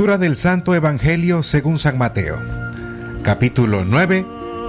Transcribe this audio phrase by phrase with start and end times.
[0.00, 2.40] Lectura del Santo Evangelio según San Mateo,
[3.22, 4.24] capítulo 9,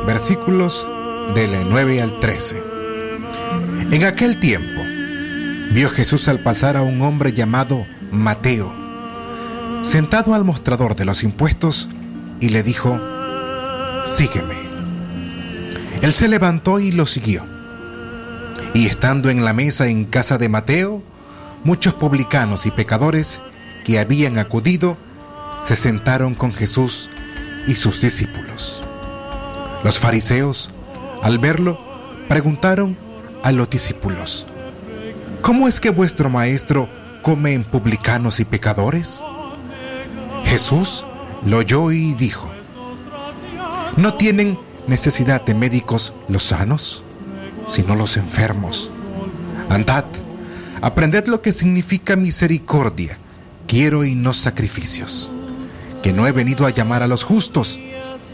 [0.05, 0.86] versículos
[1.34, 2.61] del 9 al 13.
[3.91, 4.82] En aquel tiempo,
[5.73, 8.73] vio Jesús al pasar a un hombre llamado Mateo,
[9.83, 11.87] sentado al mostrador de los impuestos,
[12.42, 13.00] y le dijo,
[14.04, 14.56] Sígueme.
[16.01, 17.45] Él se levantó y lo siguió.
[18.73, 21.01] Y estando en la mesa en casa de Mateo,
[21.64, 23.39] muchos publicanos y pecadores
[23.86, 24.98] que habían acudido
[25.64, 27.10] se sentaron con Jesús
[27.68, 28.83] y sus discípulos.
[29.84, 30.71] Los fariseos,
[31.24, 31.79] al verlo,
[32.28, 32.97] preguntaron
[33.44, 34.45] a los discípulos,
[35.42, 36.88] ¿cómo es que vuestro maestro
[37.22, 39.23] come en publicanos y pecadores?
[40.45, 41.06] Jesús
[41.45, 42.50] lo oyó y dijo,
[43.98, 47.04] ¿no tienen necesidad de médicos los sanos,
[47.67, 48.92] sino los enfermos?
[49.70, 50.06] Andad,
[50.82, 53.17] aprended lo que significa misericordia,
[53.67, 55.31] quiero y no sacrificios,
[56.02, 57.80] que no he venido a llamar a los justos,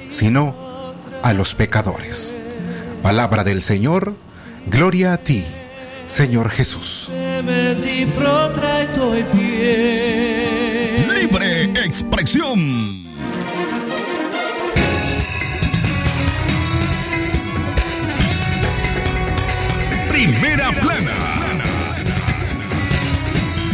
[0.09, 2.37] sino a los pecadores.
[3.03, 4.15] Palabra del Señor,
[4.67, 5.43] gloria a ti,
[6.05, 7.09] Señor Jesús.
[11.19, 13.06] Libre expresión.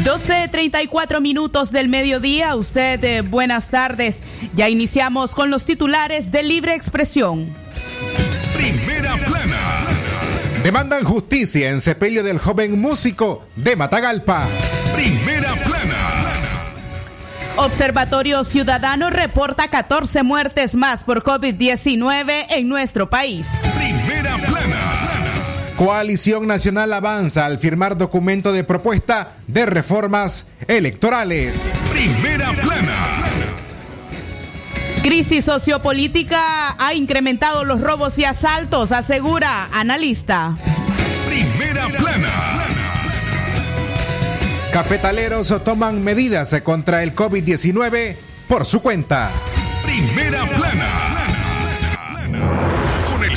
[0.04, 2.56] 12.34 minutos del mediodía.
[2.56, 4.22] Usted, eh, buenas tardes.
[4.54, 7.54] Ya iniciamos con los titulares de Libre Expresión.
[8.54, 9.88] Primera plana.
[10.62, 14.46] Demandan justicia en sepelio del joven músico de Matagalpa.
[14.94, 16.34] Primera plana.
[17.56, 23.46] Observatorio Ciudadano reporta 14 muertes más por COVID-19 en nuestro país.
[25.86, 31.70] Coalición Nacional avanza al firmar documento de propuesta de reformas electorales.
[31.92, 33.26] Primera plana.
[35.02, 40.56] Crisis sociopolítica ha incrementado los robos y asaltos, asegura analista.
[41.28, 42.32] Primera plana.
[44.72, 48.16] Cafetaleros toman medidas contra el COVID-19
[48.48, 49.32] por su cuenta.
[49.84, 51.03] Primera plana.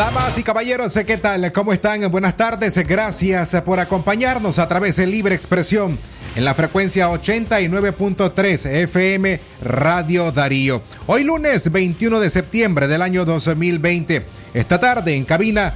[0.00, 1.52] Damas y caballeros, ¿qué tal?
[1.52, 2.10] ¿Cómo están?
[2.10, 2.74] Buenas tardes.
[2.88, 5.98] Gracias por acompañarnos a través de Libre Expresión
[6.34, 10.80] en la frecuencia 89.3 FM Radio Darío.
[11.06, 14.24] Hoy lunes 21 de septiembre del año 2020.
[14.54, 15.74] Esta tarde en cabina,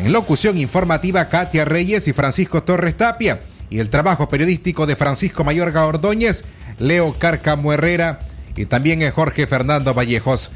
[0.00, 3.42] en locución informativa Katia Reyes y Francisco Torres Tapia.
[3.70, 6.44] Y el trabajo periodístico de Francisco Mayorga Ordóñez,
[6.80, 8.18] Leo Carcamo Herrera
[8.56, 10.50] y también Jorge Fernando Vallejos.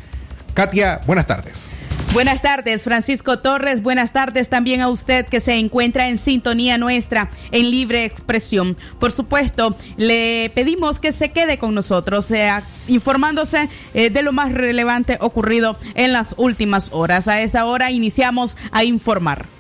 [0.52, 1.68] Katia, buenas tardes.
[2.14, 3.82] Buenas tardes, Francisco Torres.
[3.82, 8.76] Buenas tardes también a usted que se encuentra en sintonía nuestra en libre expresión.
[9.00, 14.52] Por supuesto, le pedimos que se quede con nosotros, sea informándose eh, de lo más
[14.52, 17.26] relevante ocurrido en las últimas horas.
[17.26, 19.53] A esta hora iniciamos a informar.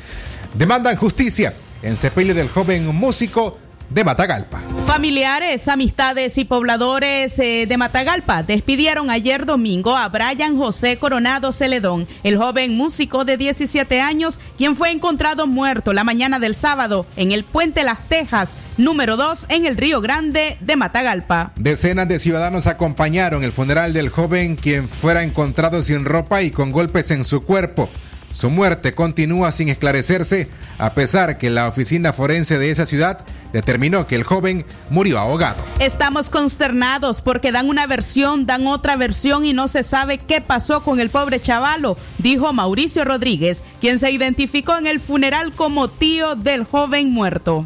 [0.55, 1.53] Demandan justicia
[1.83, 3.59] en sepelio del joven músico
[3.91, 4.61] de Matagalpa.
[4.87, 12.07] Familiares, amistades y pobladores eh, de Matagalpa despidieron ayer domingo a Brian José Coronado Celedón,
[12.23, 17.33] el joven músico de 17 años, quien fue encontrado muerto la mañana del sábado en
[17.33, 21.53] el puente Las Tejas, número 2 en el Río Grande de Matagalpa.
[21.57, 26.73] Decenas de ciudadanos acompañaron el funeral del joven, quien fuera encontrado sin ropa y con
[26.73, 27.89] golpes en su cuerpo.
[28.37, 33.25] Su muerte continúa sin esclarecerse, a pesar que la oficina forense de esa ciudad
[33.55, 35.57] determinó que el joven murió ahogado.
[35.79, 40.83] Estamos consternados porque dan una versión, dan otra versión y no se sabe qué pasó
[40.83, 46.35] con el pobre chavalo, dijo Mauricio Rodríguez, quien se identificó en el funeral como tío
[46.35, 47.65] del joven muerto.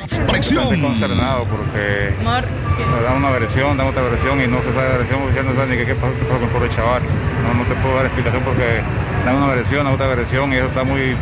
[0.00, 0.64] Expresión.
[0.64, 4.98] Estoy consternado porque me dan una versión, dan otra versión y no se sabe la
[4.98, 7.02] versión oficial, no sabe ni qué, qué pasó, qué pasó con el pobre chaval.
[7.02, 8.80] No, no te puedo dar explicación porque
[9.24, 11.14] dan una versión, dan otra versión y eso está muy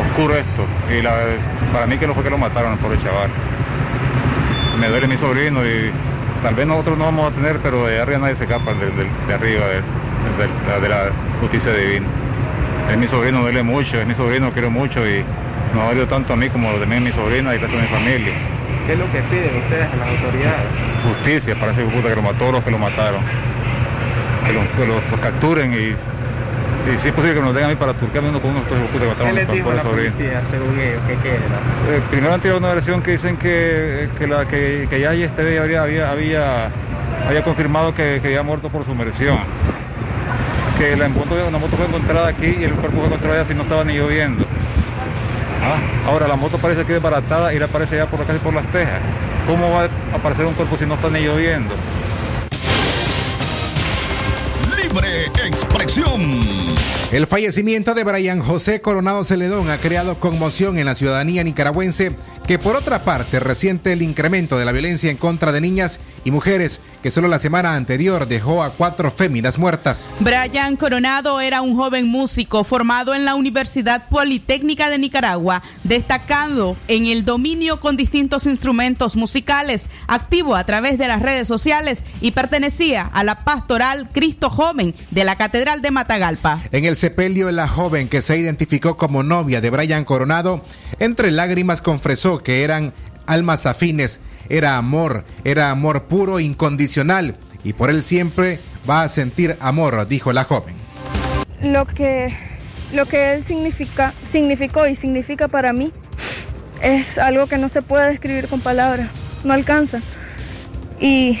[0.00, 0.64] oscuro esto.
[0.88, 1.02] Y
[1.72, 3.30] para mí que no fue que lo mataron por el chaval.
[4.80, 5.90] Me duele mi sobrino y
[6.42, 9.66] tal vez nosotros no vamos a tener, pero de arriba nadie se escapa de, arriba,
[9.66, 11.10] de, la
[11.40, 12.06] justicia divina.
[12.90, 15.22] Es mi sobrino, duele mucho, es mi sobrino, quiero mucho y
[15.74, 18.34] no dolió tanto a mí como a mi sobrina y a mi familia.
[18.86, 20.66] ¿Qué es lo que piden ustedes a las autoridades?
[21.06, 23.20] Justicia, parece que que lo mató los que lo mataron.
[24.46, 28.30] Que, los, capturen y, y si es posible que nos den a mí para turcarme
[28.30, 31.96] uno con unos que mataron ¿Qué les dijo la policía, según ellos, qué queda?
[31.96, 35.60] Eh, primero han tirado una versión que dicen que, que, la, que, que ya este
[35.60, 36.70] había, había, había,
[37.28, 39.38] había confirmado que, que había muerto por sumersión
[40.80, 43.54] que la moto, una moto fue encontrada aquí y el cuerpo fue encontrado allá si
[43.54, 44.46] no estaba ni lloviendo.
[45.62, 48.54] Ah, ahora la moto parece que es baratada y la aparece ya por casi por
[48.54, 49.00] las tejas.
[49.46, 51.74] ¿Cómo va a aparecer un cuerpo si no está ni lloviendo?
[54.82, 56.40] Libre expresión.
[57.12, 62.14] El fallecimiento de Brian José Coronado Celedón ha creado conmoción en la ciudadanía nicaragüense
[62.46, 66.30] que por otra parte resiente el incremento de la violencia en contra de niñas y
[66.30, 70.10] mujeres que solo la semana anterior dejó a cuatro féminas muertas.
[70.20, 77.06] Brian Coronado era un joven músico formado en la Universidad Politécnica de Nicaragua, destacando en
[77.06, 83.02] el dominio con distintos instrumentos musicales, activo a través de las redes sociales y pertenecía
[83.12, 86.60] a la pastoral Cristo Joven de la Catedral de Matagalpa.
[86.72, 90.64] En el sepelio, la joven que se identificó como novia de Brian Coronado,
[90.98, 92.92] entre lágrimas confesó que eran
[93.26, 94.20] almas afines,
[94.50, 98.58] era amor, era amor puro, incondicional, y por él siempre
[98.88, 100.74] va a sentir amor, dijo la joven.
[101.62, 102.36] Lo que,
[102.92, 105.92] lo que él significa, significó y significa para mí
[106.82, 109.08] es algo que no se puede describir con palabras,
[109.44, 110.00] no alcanza.
[110.98, 111.38] Y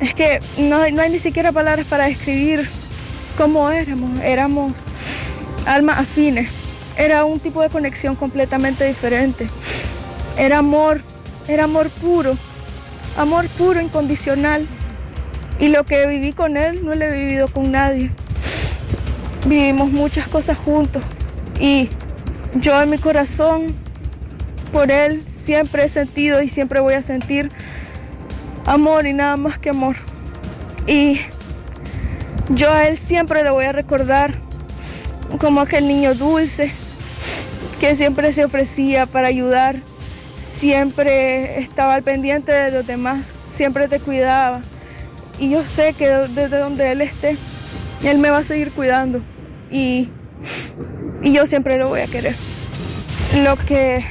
[0.00, 2.68] es que no, no hay ni siquiera palabras para describir
[3.36, 4.72] cómo éramos, éramos
[5.66, 6.48] almas afines,
[6.96, 9.48] era un tipo de conexión completamente diferente.
[10.36, 11.02] Era amor,
[11.48, 12.36] era amor puro,
[13.16, 14.66] amor puro, incondicional.
[15.60, 18.10] Y lo que viví con él no lo he vivido con nadie.
[19.46, 21.02] Vivimos muchas cosas juntos
[21.60, 21.88] y
[22.54, 23.74] yo en mi corazón
[24.72, 27.50] por él siempre he sentido y siempre voy a sentir
[28.66, 29.96] amor y nada más que amor.
[30.86, 31.20] Y
[32.50, 34.34] yo a él siempre le voy a recordar
[35.38, 36.72] como aquel niño dulce
[37.80, 39.76] que siempre se ofrecía para ayudar
[40.64, 44.62] siempre estaba al pendiente de los demás, siempre te cuidaba.
[45.38, 47.36] Y yo sé que desde donde Él esté,
[48.02, 49.20] Él me va a seguir cuidando.
[49.70, 50.08] Y,
[51.20, 52.34] y yo siempre lo voy a querer.
[53.42, 54.06] Lo que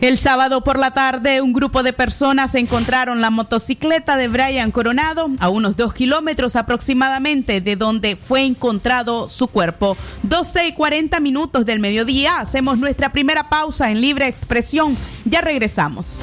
[0.00, 5.28] el sábado por la tarde, un grupo de personas encontraron la motocicleta de Brian Coronado
[5.40, 9.96] a unos dos kilómetros aproximadamente de donde fue encontrado su cuerpo.
[10.22, 14.96] 12 y 40 minutos del mediodía, hacemos nuestra primera pausa en Libre Expresión.
[15.24, 16.20] Ya regresamos.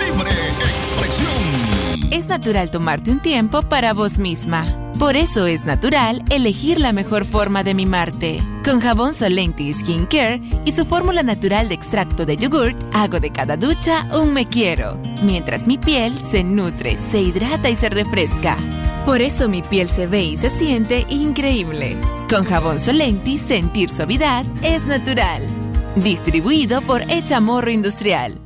[0.00, 2.12] Libre Expresión.
[2.12, 4.79] Es natural tomarte un tiempo para vos misma.
[5.00, 8.42] Por eso es natural elegir la mejor forma de mimarte.
[8.62, 13.32] Con jabón Solenti Skin Care y su fórmula natural de extracto de yogurt, hago de
[13.32, 18.58] cada ducha un me quiero, mientras mi piel se nutre, se hidrata y se refresca.
[19.06, 21.96] Por eso mi piel se ve y se siente increíble.
[22.28, 25.48] Con jabón Solenti, sentir suavidad es natural.
[25.96, 28.38] Distribuido por Echamorro Industrial.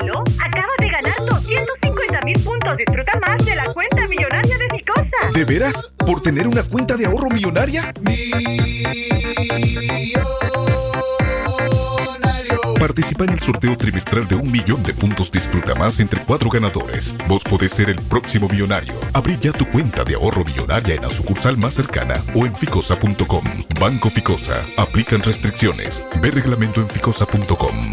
[0.00, 0.22] ¿Aló?
[0.40, 2.76] Acaba de ganar 250 mil puntos.
[2.76, 4.39] Disfruta más de la cuenta millonaria
[5.32, 5.74] de ¿De veras?
[5.96, 7.92] ¿Por tener una cuenta de ahorro millonaria?
[12.78, 17.14] Participa en el sorteo trimestral de un millón de puntos Disfruta Más entre cuatro ganadores.
[17.28, 18.94] Vos podés ser el próximo millonario.
[19.12, 23.44] Abrí ya tu cuenta de ahorro millonaria en la sucursal más cercana o en ficosa.com.
[23.78, 24.64] Banco Ficosa.
[24.76, 26.02] Aplican restricciones.
[26.20, 27.92] Ve reglamento en ficosa.com.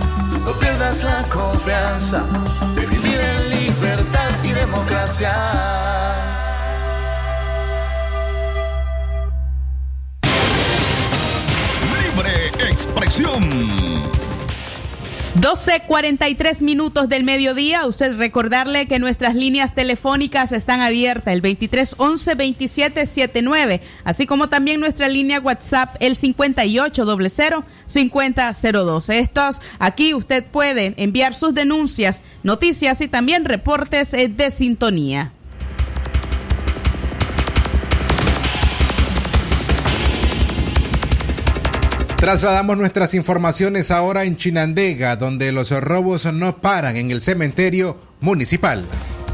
[0.45, 2.23] No pierdas la confianza
[2.75, 5.33] de vivir en libertad y democracia.
[12.01, 14.01] Libre expresión.
[15.35, 17.87] 12.43 minutos del mediodía.
[17.87, 25.07] Usted recordarle que nuestras líneas telefónicas están abiertas, el 2311 2779, así como también nuestra
[25.07, 29.09] línea WhatsApp, el 5800 5002.
[29.09, 35.31] Estos, aquí usted puede enviar sus denuncias, noticias y también reportes eh, de sintonía.
[42.21, 48.85] Trasladamos nuestras informaciones ahora en Chinandega, donde los robos no paran en el cementerio municipal.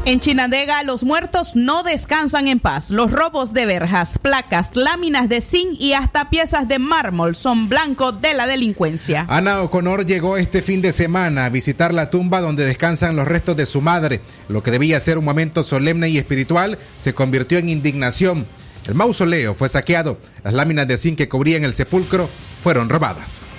[0.06, 2.88] En Chinandega, los muertos no descansan en paz.
[2.88, 8.12] Los robos de verjas, placas, láminas de zinc y hasta piezas de mármol son blanco
[8.12, 9.26] de la delincuencia.
[9.28, 13.54] Ana O'Connor llegó este fin de semana a visitar la tumba donde descansan los restos
[13.54, 14.22] de su madre.
[14.48, 18.46] Lo que debía ser un momento solemne y espiritual se convirtió en indignación.
[18.88, 20.18] El mausoleo fue saqueado.
[20.42, 22.26] Las láminas de zinc que cubrían el sepulcro
[22.62, 23.50] fueron robadas.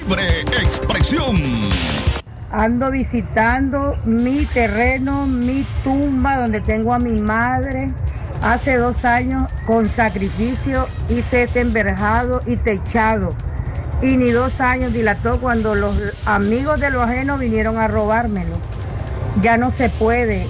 [0.00, 1.36] Libre expresión.
[2.50, 7.92] Ando visitando mi terreno, mi tumba donde tengo a mi madre.
[8.42, 13.36] Hace dos años con sacrificio hice este enverjado y techado.
[14.02, 15.94] Y ni dos años dilató cuando los
[16.26, 18.56] amigos de lo ajeno vinieron a robármelo.
[19.42, 20.44] Ya no se puede.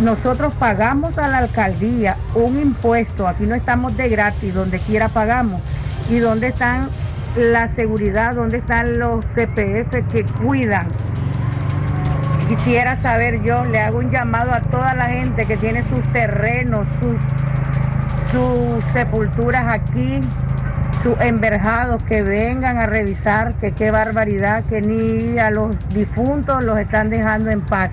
[0.00, 3.26] Nosotros pagamos a la alcaldía un impuesto.
[3.26, 5.60] Aquí no estamos de gratis, donde quiera pagamos.
[6.08, 6.88] ¿Y dónde están
[7.36, 8.34] la seguridad?
[8.34, 10.86] ¿Dónde están los CPF que cuidan?
[12.48, 16.86] Quisiera saber yo, le hago un llamado a toda la gente que tiene sus terrenos,
[18.32, 20.20] sus, sepulturas aquí,
[21.02, 26.78] sus enverjados, que vengan a revisar, que qué barbaridad, que ni a los difuntos los
[26.78, 27.90] están dejando en paz.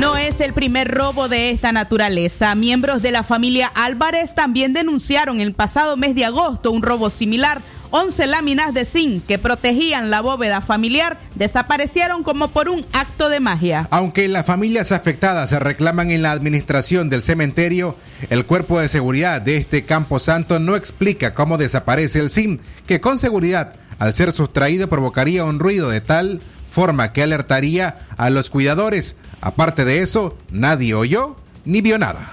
[0.00, 2.54] No es el primer robo de esta naturaleza.
[2.54, 7.60] Miembros de la familia Álvarez también denunciaron el pasado mes de agosto un robo similar.
[7.90, 13.40] 11 láminas de zinc que protegían la bóveda familiar desaparecieron como por un acto de
[13.40, 13.88] magia.
[13.90, 17.94] Aunque las familias afectadas se reclaman en la administración del cementerio,
[18.30, 23.02] el cuerpo de seguridad de este campo santo no explica cómo desaparece el zinc, que
[23.02, 26.40] con seguridad, al ser sustraído, provocaría un ruido de tal
[26.70, 29.16] forma que alertaría a los cuidadores.
[29.40, 32.32] Aparte de eso, nadie oyó ni vio nada.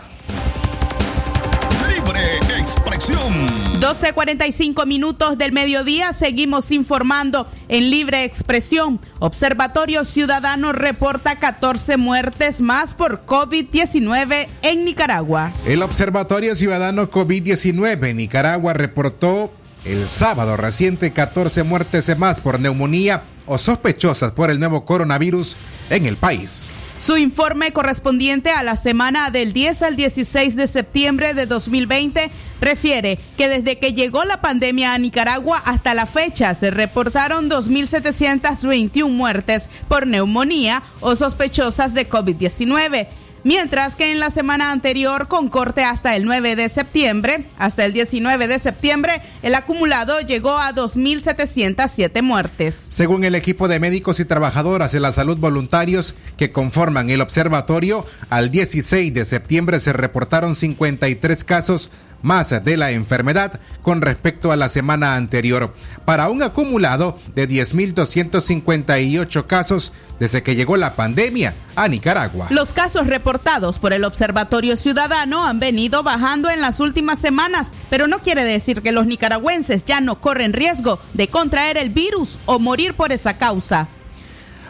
[1.90, 3.58] Libre expresión.
[3.80, 9.00] 12.45 minutos del mediodía, seguimos informando en libre expresión.
[9.20, 15.54] Observatorio Ciudadano reporta 14 muertes más por COVID-19 en Nicaragua.
[15.66, 19.54] El Observatorio Ciudadano COVID-19 en Nicaragua reportó
[19.86, 25.56] el sábado reciente 14 muertes más por neumonía o sospechosas por el nuevo coronavirus
[25.90, 26.74] en el país.
[26.98, 33.20] Su informe correspondiente a la semana del 10 al 16 de septiembre de 2020 refiere
[33.38, 39.70] que desde que llegó la pandemia a Nicaragua hasta la fecha se reportaron 2.721 muertes
[39.88, 43.08] por neumonía o sospechosas de COVID-19
[43.48, 47.94] mientras que en la semana anterior, con corte hasta el 9 de septiembre, hasta el
[47.94, 52.88] 19 de septiembre, el acumulado llegó a 2.707 muertes.
[52.90, 58.06] Según el equipo de médicos y trabajadoras de la salud voluntarios que conforman el observatorio,
[58.30, 61.90] al 16 de septiembre se reportaron 53 casos
[62.22, 65.74] más de la enfermedad con respecto a la semana anterior,
[66.06, 72.48] para un acumulado de 10.258 casos desde que llegó la pandemia a Nicaragua.
[72.50, 78.08] Los casos reportados por el Observatorio Ciudadano han venido bajando en las últimas semanas, pero
[78.08, 82.60] no quiere decir que los nicaragüenses ya no corren riesgo de contraer el virus o
[82.60, 83.88] morir por esa causa.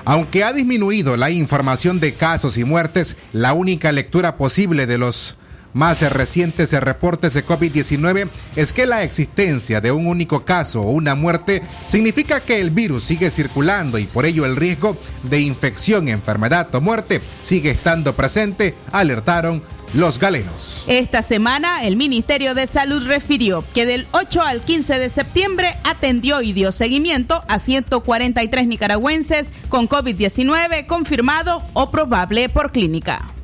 [0.06, 5.36] Aunque ha disminuido la información de casos y muertes, la única lectura posible de los
[5.74, 11.16] más recientes reportes de COVID-19 es que la existencia de un único caso o una
[11.16, 16.74] muerte significa que el virus sigue circulando y por ello el riesgo de infección, enfermedad
[16.74, 20.84] o muerte sigue estando presente, alertaron los galenos.
[20.88, 26.42] Esta semana el Ministerio de Salud refirió que del 8 al 15 de septiembre atendió
[26.42, 33.37] y dio seguimiento a 143 nicaragüenses con COVID-19 confirmado o probable por clínica.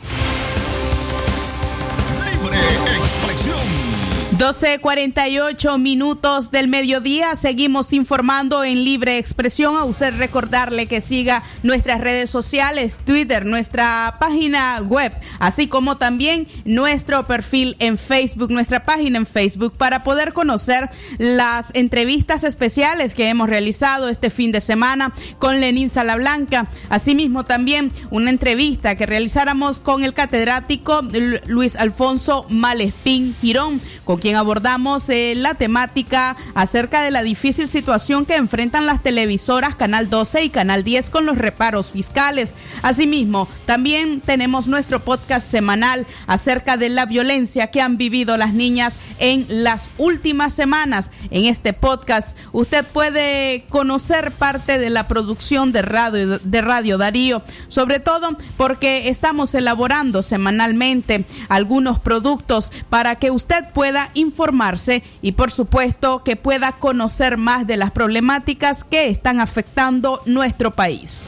[4.38, 7.36] 12.48 minutos del mediodía.
[7.36, 9.76] Seguimos informando en libre expresión.
[9.76, 16.48] A usted recordarle que siga nuestras redes sociales, Twitter, nuestra página web, así como también
[16.66, 23.30] nuestro perfil en Facebook, nuestra página en Facebook, para poder conocer las entrevistas especiales que
[23.30, 26.70] hemos realizado este fin de semana con Lenín Salablanca.
[26.90, 31.02] Asimismo, también una entrevista que realizáramos con el catedrático
[31.48, 38.26] Luis Alfonso Malespín Girón, con quien abordamos eh, la temática acerca de la difícil situación
[38.26, 42.54] que enfrentan las televisoras Canal 12 y Canal 10 con los reparos fiscales.
[42.82, 49.00] Asimismo, también tenemos nuestro podcast semanal acerca de la violencia que han vivido las niñas
[49.20, 51.12] en las últimas semanas.
[51.32, 57.44] En este podcast usted puede conocer parte de la producción de radio, de radio Darío,
[57.68, 65.52] sobre todo porque estamos elaborando semanalmente algunos productos para que usted pueda informarse y por
[65.52, 71.28] supuesto que pueda conocer más de las problemáticas que están afectando nuestro país.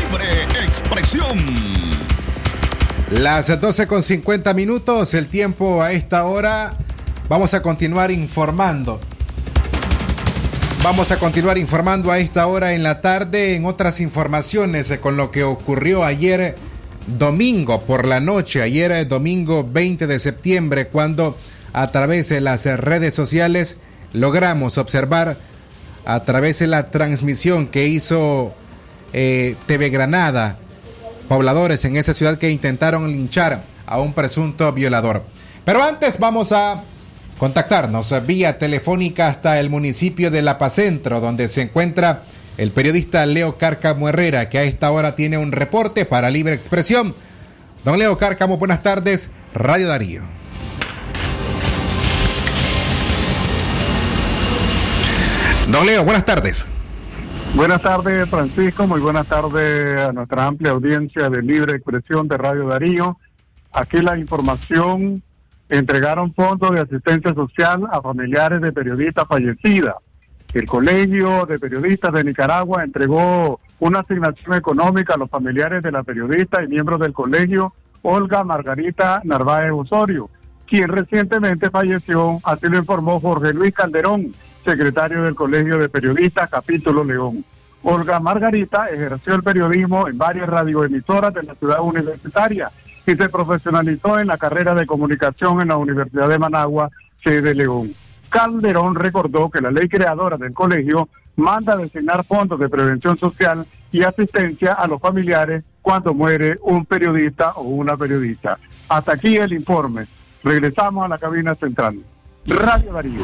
[0.00, 1.38] Libre expresión.
[3.10, 6.76] Las 12 con 50 minutos, el tiempo a esta hora.
[7.28, 9.00] Vamos a continuar informando.
[10.82, 15.30] Vamos a continuar informando a esta hora en la tarde en otras informaciones con lo
[15.30, 16.56] que ocurrió ayer
[17.16, 21.36] domingo por la noche, ayer eh, domingo 20 de septiembre, cuando
[21.72, 23.76] a través de las redes sociales
[24.12, 25.38] logramos observar
[26.04, 28.54] a través de la transmisión que hizo
[29.12, 30.58] eh, TV Granada,
[31.28, 35.24] pobladores en esa ciudad que intentaron linchar a un presunto violador.
[35.64, 36.82] Pero antes vamos a
[37.38, 42.22] contactarnos vía telefónica hasta el municipio de La Paz Centro, donde se encuentra
[42.58, 47.14] el periodista Leo Cárcamo Herrera, que a esta hora tiene un reporte para Libre Expresión.
[47.84, 50.22] Don Leo Cárcamo, buenas tardes, Radio Darío.
[55.70, 56.66] Don Leo, buenas tardes.
[57.54, 58.88] Buenas tardes, Francisco.
[58.88, 63.18] Muy buenas tardes a nuestra amplia audiencia de Libre Expresión de Radio Darío.
[63.70, 65.22] Aquí la información,
[65.68, 69.94] entregaron fondos de asistencia social a familiares de periodistas fallecidas.
[70.54, 76.02] El Colegio de Periodistas de Nicaragua entregó una asignación económica a los familiares de la
[76.02, 80.30] periodista y miembros del colegio Olga Margarita Narváez Osorio,
[80.66, 84.34] quien recientemente falleció, así lo informó Jorge Luis Calderón,
[84.64, 87.44] secretario del Colegio de Periodistas Capítulo León.
[87.82, 92.70] Olga Margarita ejerció el periodismo en varias radioemisoras de la ciudad universitaria
[93.06, 96.90] y se profesionalizó en la carrera de comunicación en la Universidad de Managua,
[97.22, 97.94] sede León.
[98.28, 104.02] Calderón recordó que la ley creadora del colegio manda designar fondos de prevención social y
[104.02, 108.58] asistencia a los familiares cuando muere un periodista o una periodista.
[108.88, 110.06] Hasta aquí el informe.
[110.42, 112.00] Regresamos a la cabina central.
[112.46, 113.22] Radio Darío.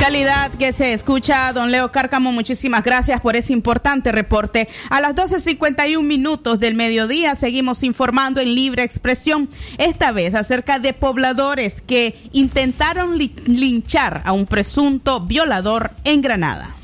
[0.00, 4.66] Calidad que se escucha, don Leo Cárcamo, muchísimas gracias por ese importante reporte.
[4.88, 10.94] A las 12.51 minutos del mediodía seguimos informando en libre expresión, esta vez acerca de
[10.94, 16.76] pobladores que intentaron linchar a un presunto violador en Granada.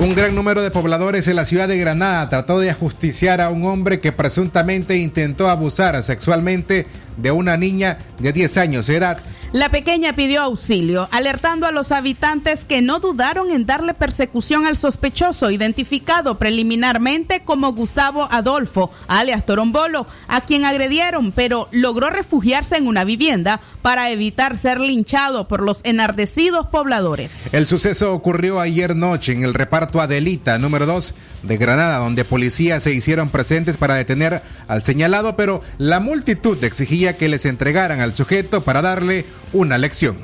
[0.00, 3.64] Un gran número de pobladores en la ciudad de Granada trató de ajusticiar a un
[3.64, 9.18] hombre que presuntamente intentó abusar sexualmente de una niña de 10 años de edad.
[9.54, 14.76] La pequeña pidió auxilio, alertando a los habitantes que no dudaron en darle persecución al
[14.76, 22.88] sospechoso, identificado preliminarmente como Gustavo Adolfo, alias Torombolo, a quien agredieron, pero logró refugiarse en
[22.88, 27.30] una vivienda para evitar ser linchado por los enardecidos pobladores.
[27.52, 31.14] El suceso ocurrió ayer noche en el reparto Adelita número 2
[31.44, 37.16] de Granada, donde policías se hicieron presentes para detener al señalado, pero la multitud exigía
[37.16, 40.16] que les entregaran al sujeto para darle una lección.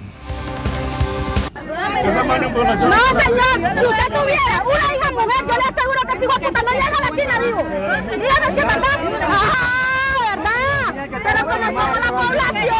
[1.63, 6.71] No, señor, si usted tuviera una hija mujer, yo le aseguro que si puta no
[6.73, 7.63] llega a la esquina vivo.
[7.63, 8.97] Dígame si es verdad.
[9.23, 11.21] ¡Ah, verdad!
[11.23, 12.75] Pero conocemos la población.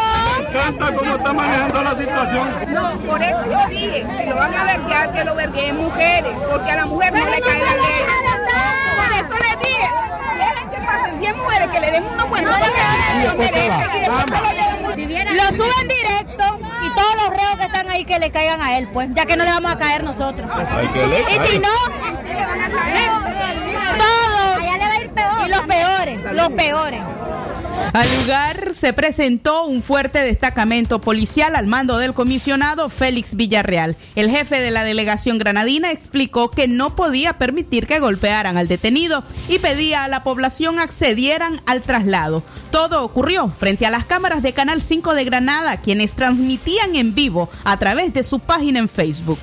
[0.53, 2.49] Canta cómo está manejando la situación.
[2.73, 6.71] No, por eso yo dije, si lo van a verguear, que lo vergueen mujeres, porque
[6.73, 8.05] a la mujer no le cae la ley.
[8.97, 9.89] Por eso le dije,
[10.37, 13.91] dejen que pasen 100 mujeres, que le den unos buenos papeles, lo merezcan,
[15.07, 18.89] Lo suben directo y todos los reos que están ahí que le caigan a él,
[18.93, 20.49] pues, ya que no le vamos a caer nosotros.
[21.29, 21.69] Y si no,
[23.99, 24.57] todos.
[24.61, 25.47] Allá le va a ir peor.
[25.47, 27.01] Y los peores, los peores.
[27.93, 33.97] Al lugar se presentó un fuerte destacamento policial al mando del comisionado Félix Villarreal.
[34.15, 39.25] El jefe de la delegación granadina explicó que no podía permitir que golpearan al detenido
[39.49, 42.45] y pedía a la población accedieran al traslado.
[42.71, 47.51] Todo ocurrió frente a las cámaras de Canal 5 de Granada, quienes transmitían en vivo
[47.65, 49.39] a través de su página en Facebook.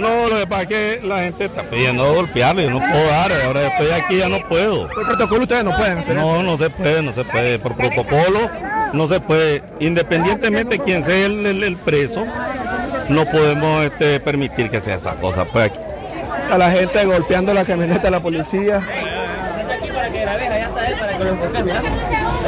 [0.00, 3.30] No, lo que pasa es que la gente está pidiendo golpearlo, yo no puedo dar,
[3.46, 4.88] ahora estoy aquí, ya no puedo.
[4.88, 8.50] Por protocolo ustedes no pueden hacer No, no se puede, no se puede, por protocolo
[8.92, 12.26] no se puede, independientemente de quién sea el, el- el preso,
[13.08, 15.44] no podemos este, permitir que sea esa cosa.
[15.44, 15.78] Pues aquí.
[16.50, 18.80] A la gente golpeando la camioneta de la policía.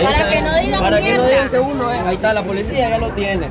[0.02, 1.88] Para que no digan Para que no digan que uno.
[1.88, 3.46] Ahí está, la policía ya lo tiene.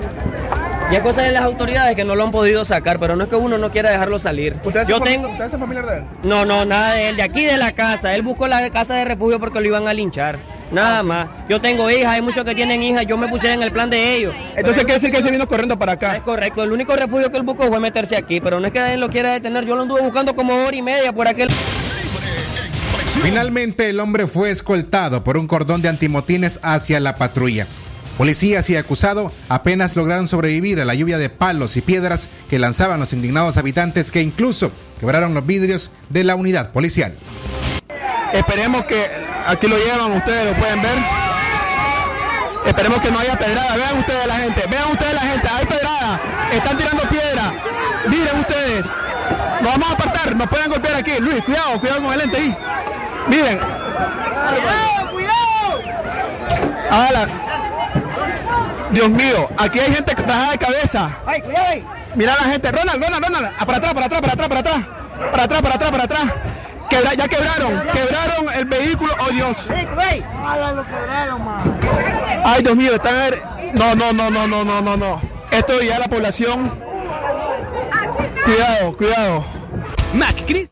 [0.92, 3.30] Y hay cosas de las autoridades que no lo han podido sacar, pero no es
[3.30, 4.58] que uno no quiera dejarlo salir.
[4.62, 5.30] ¿Ustedes Yo son, tengo...
[5.30, 6.04] ¿Ustedes son familiar de él?
[6.24, 8.14] No, no, nada de él, de aquí de la casa.
[8.14, 10.38] Él buscó la casa de refugio porque lo iban a linchar.
[10.70, 11.30] Nada más.
[11.48, 14.16] Yo tengo hijas, hay muchos que tienen hijas, yo me puse en el plan de
[14.16, 14.36] ellos.
[14.54, 16.18] Entonces quiere decir que él se vino corriendo para acá.
[16.18, 18.94] Es correcto, el único refugio que él buscó fue meterse aquí, pero no es que
[18.94, 21.50] él lo quiera detener, yo lo anduve buscando como hora y media por aquel...
[23.24, 27.68] Finalmente, el hombre fue escoltado por un cordón de antimotines hacia la patrulla.
[28.18, 33.00] Policías y acusado apenas lograron sobrevivir a la lluvia de palos y piedras que lanzaban
[33.00, 37.16] los indignados habitantes que incluso quebraron los vidrios de la unidad policial.
[38.34, 39.08] Esperemos que
[39.48, 40.98] aquí lo llevan, ustedes lo pueden ver.
[42.66, 43.76] Esperemos que no haya pedrada.
[43.76, 46.22] Vean ustedes la gente, vean ustedes la gente, hay pedrada,
[46.54, 47.54] están tirando piedra.
[48.08, 48.86] Miren ustedes,
[49.62, 51.12] nos vamos a apartar, nos pueden golpear aquí.
[51.20, 52.56] Luis, cuidado, cuidado con el lente ahí.
[53.28, 53.58] Miren.
[53.58, 55.82] Cuidado, cuidado.
[56.92, 57.51] Ala.
[58.92, 61.10] Dios mío, aquí hay gente bajada de cabeza.
[61.26, 61.86] Ay, cuidado ahí.
[62.16, 64.86] Mira la gente, Ronald, Ronald, Ronald, ah, para atrás, para atrás, para atrás, para atrás.
[65.32, 66.24] Para atrás, para atrás, para atrás.
[66.90, 69.58] Quebra- ya quebraron, quebraron el vehículo, oh Dios.
[72.44, 73.16] Ay, Dios mío, están.
[73.74, 75.22] No, no, no, no, no, no, no, no.
[75.52, 76.70] Esto ya la población.
[78.44, 79.46] Cuidado, cuidado.
[80.14, 80.72] Mac Es-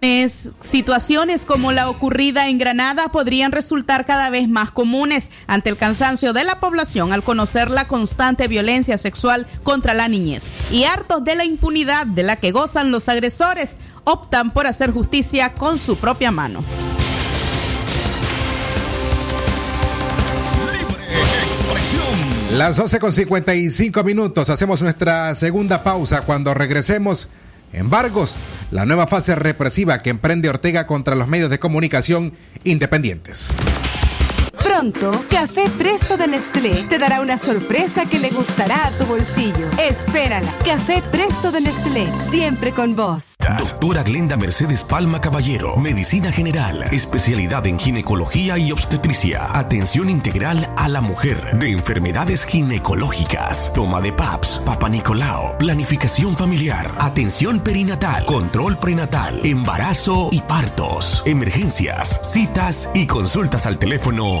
[0.00, 6.32] Situaciones como la ocurrida en Granada podrían resultar cada vez más comunes ante el cansancio
[6.32, 10.44] de la población al conocer la constante violencia sexual contra la niñez.
[10.70, 15.54] Y hartos de la impunidad de la que gozan los agresores, optan por hacer justicia
[15.54, 16.62] con su propia mano.
[22.52, 24.48] Las 12 con 55 minutos.
[24.48, 27.28] Hacemos nuestra segunda pausa cuando regresemos.
[27.72, 28.36] Embargos,
[28.70, 33.54] la nueva fase represiva que emprende Ortega contra los medios de comunicación independientes.
[35.28, 39.66] Café Presto de Nestlé te dará una sorpresa que le gustará a tu bolsillo.
[39.76, 40.48] Espérala.
[40.64, 43.34] Café Presto de Nestlé, siempre con vos.
[43.58, 50.88] Doctora Glenda Mercedes Palma Caballero, Medicina General, especialidad en ginecología y obstetricia, atención integral a
[50.88, 58.78] la mujer, de enfermedades ginecológicas, toma de PAPS, Papa Nicolao, planificación familiar, atención perinatal, control
[58.78, 64.40] prenatal, embarazo y partos, emergencias, citas y consultas al teléfono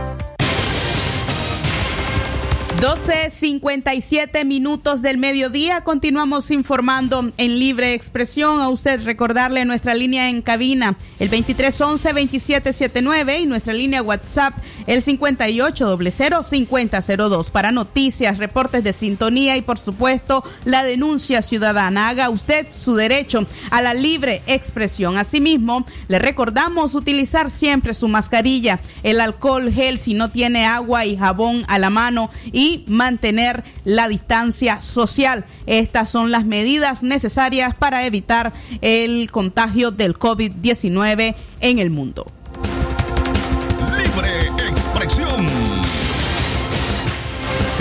[2.81, 5.81] 12.57 minutos del mediodía.
[5.81, 8.59] Continuamos informando en libre expresión.
[8.59, 14.55] A usted recordarle nuestra línea en cabina, el 2311-2779 y nuestra línea WhatsApp,
[14.87, 22.09] el 5800-5002 para noticias, reportes de sintonía y por supuesto la denuncia ciudadana.
[22.09, 25.19] Haga usted su derecho a la libre expresión.
[25.19, 31.15] Asimismo, le recordamos utilizar siempre su mascarilla, el alcohol gel si no tiene agua y
[31.15, 35.45] jabón a la mano y mantener la distancia social.
[35.65, 42.31] Estas son las medidas necesarias para evitar el contagio del COVID-19 en el mundo.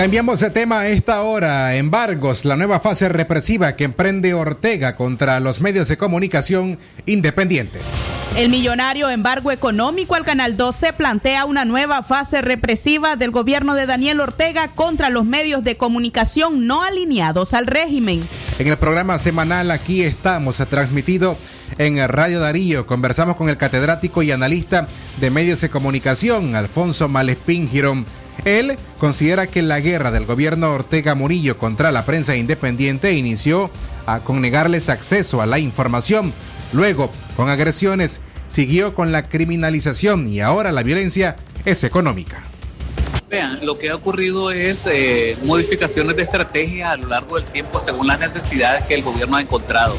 [0.01, 1.77] Cambiamos de tema a esta hora.
[1.77, 7.83] Embargos, la nueva fase represiva que emprende Ortega contra los medios de comunicación independientes.
[8.35, 13.85] El millonario embargo económico al Canal 12 plantea una nueva fase represiva del gobierno de
[13.85, 18.27] Daniel Ortega contra los medios de comunicación no alineados al régimen.
[18.59, 21.37] En el programa semanal Aquí estamos, transmitido
[21.77, 24.87] en Radio Darío, conversamos con el catedrático y analista
[25.21, 28.07] de medios de comunicación, Alfonso Malespín Girón.
[28.45, 33.71] Él considera que la guerra del gobierno Ortega Murillo contra la prensa independiente inició
[34.07, 36.33] a, con negarles acceso a la información,
[36.73, 42.43] luego con agresiones, siguió con la criminalización y ahora la violencia es económica.
[43.29, 47.79] Vean, lo que ha ocurrido es eh, modificaciones de estrategia a lo largo del tiempo
[47.79, 49.97] según las necesidades que el gobierno ha encontrado.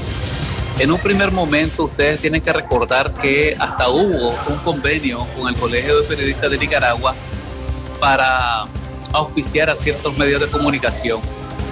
[0.80, 5.58] En un primer momento ustedes tienen que recordar que hasta hubo un convenio con el
[5.58, 7.16] Colegio de Periodistas de Nicaragua
[8.02, 8.66] para
[9.14, 11.22] auspiciar a ciertos medios de comunicación.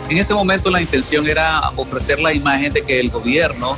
[0.10, 3.76] En ese momento la intención era ofrecer la imagen de que el gobierno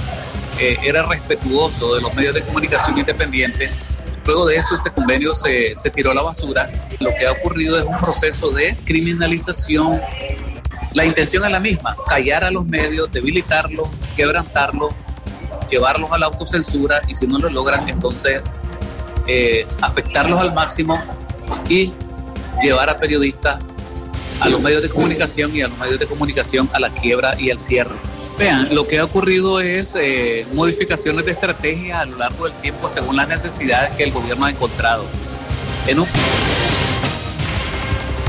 [0.60, 3.88] eh, era respetuoso de los medios de comunicación independientes.
[4.26, 6.70] Luego de eso ese convenio se, se tiró a la basura.
[7.00, 10.02] Lo que ha ocurrido es un proceso de criminalización.
[10.94, 13.88] La intención es la misma, callar a los medios, debilitarlos,
[14.18, 14.94] quebrantarlos,
[15.70, 18.42] llevarlos a la autocensura y si no lo logran entonces
[19.26, 21.02] eh, afectarlos al máximo
[21.70, 21.94] y
[22.62, 23.60] llevar a periodistas,
[24.40, 27.52] a los medios de comunicación y a los medios de comunicación a la quiebra y
[27.52, 27.96] al cierre.
[28.38, 32.90] Vean, lo que ha ocurrido es eh, modificaciones de estrategia a lo largo del tiempo
[32.90, 35.06] según las necesidades que el gobierno ha encontrado.
[35.88, 36.08] En un...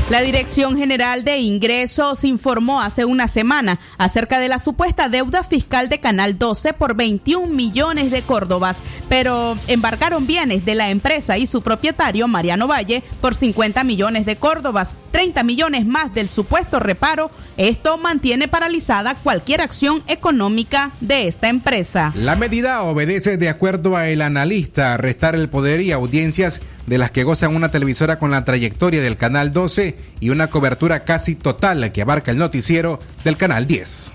[0.09, 5.87] La Dirección General de Ingresos informó hace una semana acerca de la supuesta deuda fiscal
[5.87, 11.47] de Canal 12 por 21 millones de córdobas, pero embargaron bienes de la empresa y
[11.47, 17.31] su propietario, Mariano Valle, por 50 millones de córdobas, 30 millones más del supuesto reparo.
[17.55, 22.11] Esto mantiene paralizada cualquier acción económica de esta empresa.
[22.15, 26.97] La medida obedece, de acuerdo a el analista, a restar el poder y audiencias de
[26.97, 31.35] las que gozan una televisora con la trayectoria del Canal 12 y una cobertura casi
[31.35, 34.11] total que abarca el noticiero del Canal 10.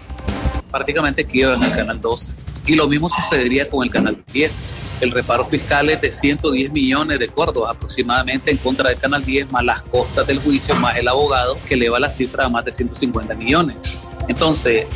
[0.71, 2.33] Prácticamente quiebran el Canal 12.
[2.67, 4.53] Y lo mismo sucedería con el Canal 10.
[5.01, 9.51] El reparo fiscal es de 110 millones de córdobas aproximadamente en contra del Canal 10,
[9.51, 12.73] más las costas del juicio, más el abogado, que eleva la cifra a más de
[12.73, 14.03] 150 millones.
[14.29, 14.87] Entonces,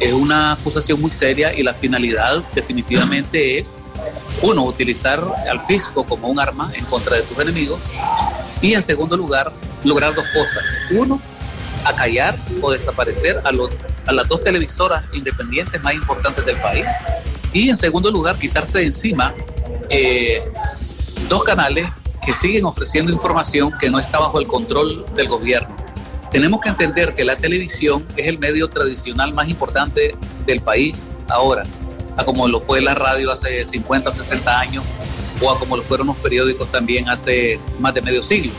[0.00, 3.82] es una acusación muy seria y la finalidad definitivamente es,
[4.40, 7.96] uno, utilizar al fisco como un arma en contra de tus enemigos
[8.62, 9.52] y en segundo lugar,
[9.84, 10.64] lograr dos cosas.
[10.98, 11.20] Uno,
[11.84, 13.50] acallar o desaparecer a,
[14.06, 16.90] a las dos televisoras independientes más importantes del país
[17.52, 19.34] y en segundo lugar, quitarse de encima
[19.88, 20.42] eh,
[21.28, 21.88] dos canales
[22.24, 25.74] que siguen ofreciendo información que no está bajo el control del gobierno.
[26.30, 30.14] Tenemos que entender que la televisión es el medio tradicional más importante
[30.46, 30.96] del país
[31.28, 31.64] ahora,
[32.16, 34.84] a como lo fue la radio hace 50, 60 años,
[35.40, 38.52] o a como lo fueron los periódicos también hace más de medio siglo.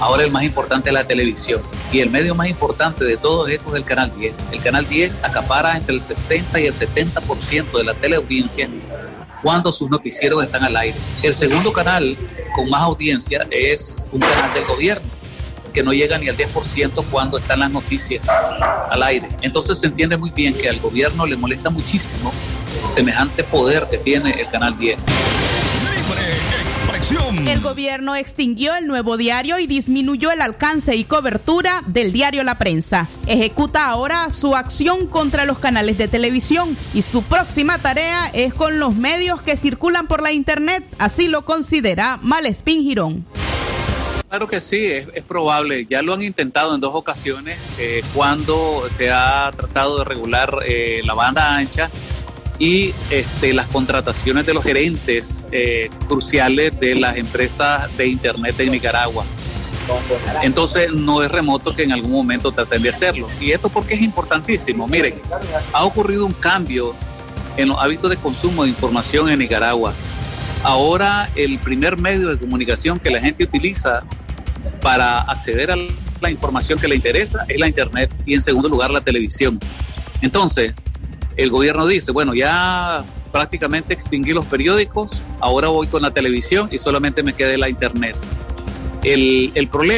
[0.00, 1.60] Ahora el más importante es la televisión.
[1.92, 4.34] Y el medio más importante de todo esto es el Canal 10.
[4.52, 8.68] El Canal 10 acapara entre el 60 y el 70% de la teleaudiencia
[9.42, 10.96] cuando sus noticieros están al aire.
[11.22, 12.16] El segundo canal
[12.54, 15.06] con más audiencia es un canal del gobierno
[15.72, 18.28] que no llega ni al 10% cuando están las noticias
[18.90, 19.28] al aire.
[19.42, 22.32] Entonces se entiende muy bien que al gobierno le molesta muchísimo
[22.86, 24.98] semejante poder que tiene el Canal 10.
[27.10, 32.58] El gobierno extinguió el nuevo diario y disminuyó el alcance y cobertura del diario La
[32.58, 33.08] Prensa.
[33.26, 38.78] Ejecuta ahora su acción contra los canales de televisión y su próxima tarea es con
[38.78, 43.24] los medios que circulan por la internet, así lo considera Malespín Girón.
[44.28, 45.86] Claro que sí, es, es, probable.
[45.88, 51.00] Ya lo han intentado en dos ocasiones eh, cuando se ha tratado de regular eh,
[51.04, 51.90] la banda ancha
[52.58, 58.72] y este, las contrataciones de los gerentes eh, cruciales de las empresas de Internet en
[58.72, 59.24] Nicaragua.
[60.42, 63.28] Entonces no es remoto que en algún momento traten de hacerlo.
[63.40, 64.86] Y esto porque es importantísimo.
[64.86, 65.14] Miren,
[65.72, 66.94] ha ocurrido un cambio
[67.56, 69.94] en los hábitos de consumo de información en Nicaragua.
[70.62, 74.02] Ahora el primer medio de comunicación que la gente utiliza
[74.82, 75.76] para acceder a
[76.20, 79.58] la información que le interesa es la Internet y en segundo lugar la televisión.
[80.20, 80.74] Entonces,
[81.38, 86.78] el gobierno dice, bueno, ya prácticamente extinguí los periódicos, ahora voy con la televisión y
[86.78, 88.16] solamente me queda la Internet.
[89.04, 89.52] El,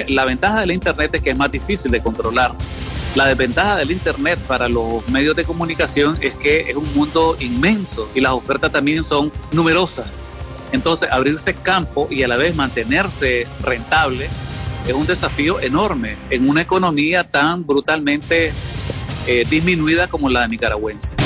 [0.09, 2.53] la ventaja de Internet es que es más difícil de controlar.
[3.15, 8.09] La desventaja del Internet para los medios de comunicación es que es un mundo inmenso
[8.15, 10.07] y las ofertas también son numerosas.
[10.73, 14.29] Entonces, abrirse campo y a la vez mantenerse rentable
[14.87, 18.53] es un desafío enorme en una economía tan brutalmente
[19.27, 21.17] eh, disminuida como la nicaragüense.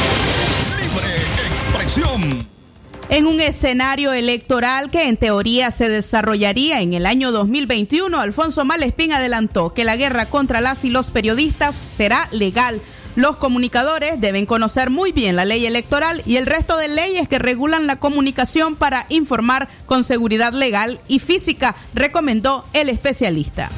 [3.09, 9.13] En un escenario electoral que en teoría se desarrollaría en el año 2021, Alfonso Malespín
[9.13, 12.81] adelantó que la guerra contra las y los periodistas será legal.
[13.17, 17.39] Los comunicadores deben conocer muy bien la ley electoral y el resto de leyes que
[17.39, 23.71] regulan la comunicación para informar con seguridad legal y física, recomendó el especialista.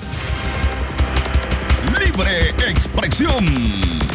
[1.98, 4.06] Libre expresión.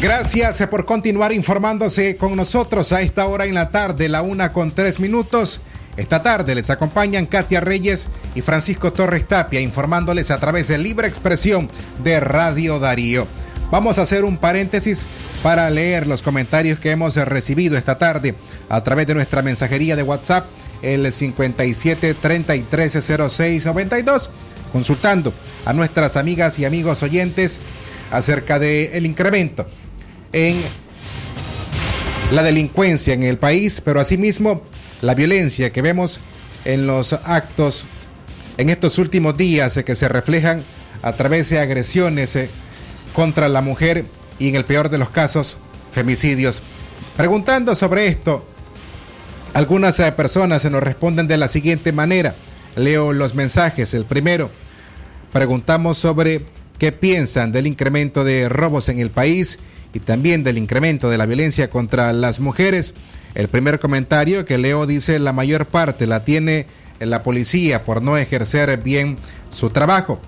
[0.00, 4.70] Gracias por continuar informándose con nosotros a esta hora en la tarde, la una con
[4.70, 5.60] tres minutos.
[5.96, 11.08] Esta tarde les acompañan Katia Reyes y Francisco Torres Tapia informándoles a través de Libre
[11.08, 11.70] Expresión
[12.04, 13.26] de Radio Darío.
[13.70, 15.06] Vamos a hacer un paréntesis
[15.42, 18.34] para leer los comentarios que hemos recibido esta tarde
[18.68, 20.44] a través de nuestra mensajería de WhatsApp,
[20.82, 24.30] el 57 33 06 92,
[24.72, 25.32] consultando
[25.64, 27.60] a nuestras amigas y amigos oyentes
[28.10, 29.66] acerca del el incremento
[30.36, 30.62] en
[32.30, 34.60] la delincuencia en el país, pero asimismo
[35.00, 36.20] la violencia que vemos
[36.66, 37.86] en los actos
[38.58, 40.62] en estos últimos días eh, que se reflejan
[41.00, 42.50] a través de agresiones eh,
[43.14, 44.04] contra la mujer
[44.38, 45.56] y en el peor de los casos,
[45.90, 46.62] femicidios.
[47.16, 48.46] Preguntando sobre esto,
[49.54, 52.34] algunas eh, personas se nos responden de la siguiente manera.
[52.74, 53.94] Leo los mensajes.
[53.94, 54.50] El primero,
[55.32, 56.44] preguntamos sobre
[56.78, 59.58] qué piensan del incremento de robos en el país
[59.96, 62.92] y también del incremento de la violencia contra las mujeres.
[63.34, 66.66] El primer comentario que leo dice la mayor parte la tiene
[67.00, 69.16] la policía por no ejercer bien
[69.48, 70.20] su trabajo.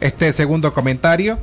[0.00, 1.38] Este segundo comentario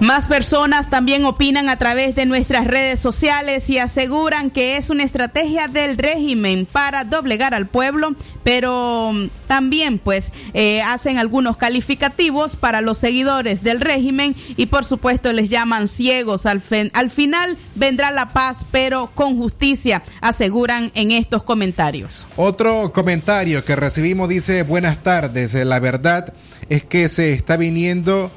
[0.00, 5.04] más personas también opinan a través de nuestras redes sociales y aseguran que es una
[5.04, 9.12] estrategia del régimen para doblegar al pueblo, pero
[9.46, 15.48] también pues eh, hacen algunos calificativos para los seguidores del régimen y por supuesto les
[15.48, 16.46] llaman ciegos.
[16.46, 22.26] Al, al final vendrá la paz, pero con justicia, aseguran en estos comentarios.
[22.36, 26.34] Otro comentario que recibimos dice, buenas tardes, la verdad
[26.68, 28.30] es que se está viniendo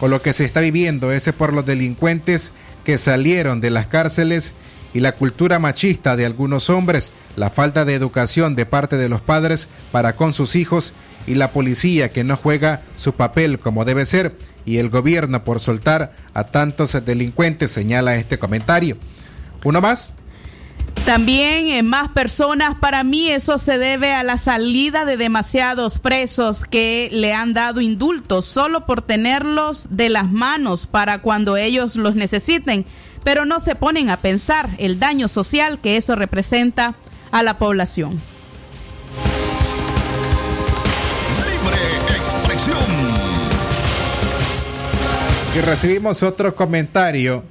[0.00, 2.52] o lo que se está viviendo es por los delincuentes
[2.84, 4.52] que salieron de las cárceles
[4.92, 9.20] y la cultura machista de algunos hombres, la falta de educación de parte de los
[9.20, 10.92] padres para con sus hijos
[11.26, 15.60] y la policía que no juega su papel como debe ser y el gobierno por
[15.60, 18.96] soltar a tantos delincuentes, señala este comentario.
[19.64, 20.14] Uno más.
[21.04, 26.64] También en más personas, para mí eso se debe a la salida de demasiados presos
[26.64, 32.14] que le han dado indultos solo por tenerlos de las manos para cuando ellos los
[32.14, 32.86] necesiten,
[33.22, 36.94] pero no se ponen a pensar el daño social que eso representa
[37.32, 38.18] a la población.
[41.36, 41.78] Libre
[42.16, 42.78] expresión.
[45.54, 47.44] Y recibimos otro comentario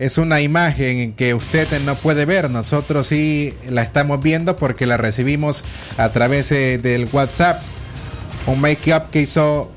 [0.00, 4.86] es una imagen en que usted no puede ver, nosotros sí la estamos viendo porque
[4.86, 5.62] la recibimos
[5.98, 7.60] a través eh, del WhatsApp.
[8.46, 9.70] Un make-up que hizo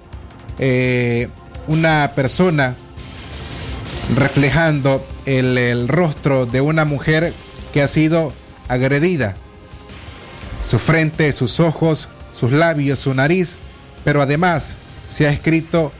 [0.60, 1.28] eh,
[1.68, 2.76] una persona
[4.16, 7.34] reflejando el rostro de una mujer
[7.74, 8.32] que ha sido
[8.70, 9.36] agredida.
[10.62, 13.58] Su frente, sus ojos, sus labios, su nariz,
[14.06, 14.76] pero además
[15.06, 15.92] se ha escrito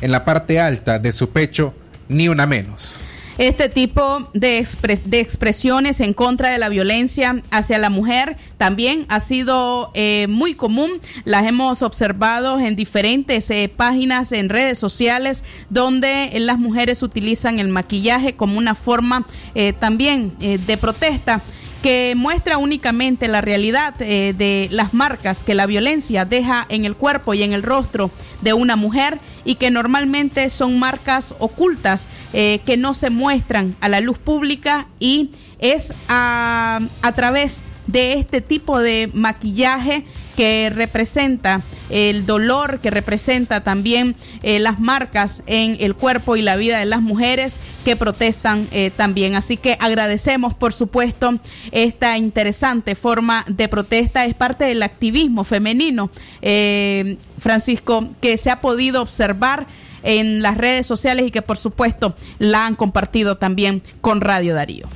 [0.00, 1.74] en la parte alta de su pecho,
[2.08, 3.00] ni una menos.
[3.38, 9.06] Este tipo de, expres de, expresiones en contra de la violencia hacia la mujer también
[9.08, 11.00] ha sido eh, muy común.
[11.24, 17.68] Las hemos observado en diferentes eh, páginas en redes sociales donde las mujeres utilizan el
[17.68, 19.24] maquillaje como una forma
[19.54, 21.40] eh, también de protesta
[21.82, 26.96] que muestra únicamente la realidad eh, de las marcas que la violencia deja en el
[26.96, 28.10] cuerpo y en el rostro
[28.42, 33.88] de una mujer y que normalmente son marcas ocultas eh, que no se muestran a
[33.88, 40.04] la luz pública y es a, a través de este tipo de maquillaje
[40.38, 44.14] que representa el dolor, que representa también
[44.44, 48.92] eh, las marcas en el cuerpo y la vida de las mujeres que protestan eh,
[48.96, 49.34] también.
[49.34, 51.40] Así que agradecemos, por supuesto,
[51.72, 54.26] esta interesante forma de protesta.
[54.26, 56.08] Es parte del activismo femenino,
[56.40, 59.66] eh, Francisco, que se ha podido observar
[60.04, 64.88] en las redes sociales y que, por supuesto, la han compartido también con Radio Darío.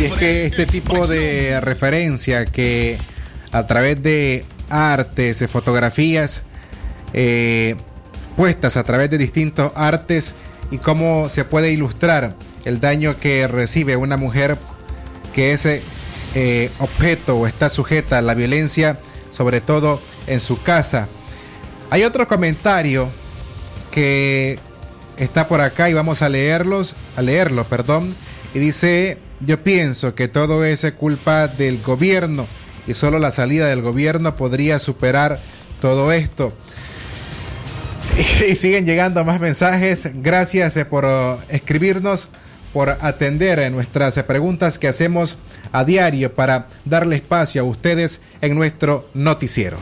[0.00, 2.96] Y es que este tipo de referencia que
[3.54, 6.42] a través de artes, fotografías
[7.12, 7.76] eh,
[8.36, 10.34] puestas a través de distintos artes
[10.70, 12.34] y cómo se puede ilustrar
[12.64, 14.58] el daño que recibe una mujer
[15.32, 15.82] que ese
[16.34, 18.98] eh, objeto o está sujeta a la violencia,
[19.30, 21.08] sobre todo en su casa.
[21.90, 23.08] Hay otro comentario
[23.92, 24.58] que
[25.16, 28.16] está por acá y vamos a leerlos, a leerlo, perdón,
[28.52, 32.46] y dice, yo pienso que todo es culpa del gobierno
[32.86, 35.40] y solo la salida del gobierno podría superar
[35.80, 36.52] todo esto.
[38.48, 40.08] Y siguen llegando más mensajes.
[40.14, 42.28] Gracias eh, por uh, escribirnos,
[42.72, 45.38] por atender nuestras preguntas que hacemos
[45.72, 49.78] a diario para darle espacio a ustedes en nuestro noticiero.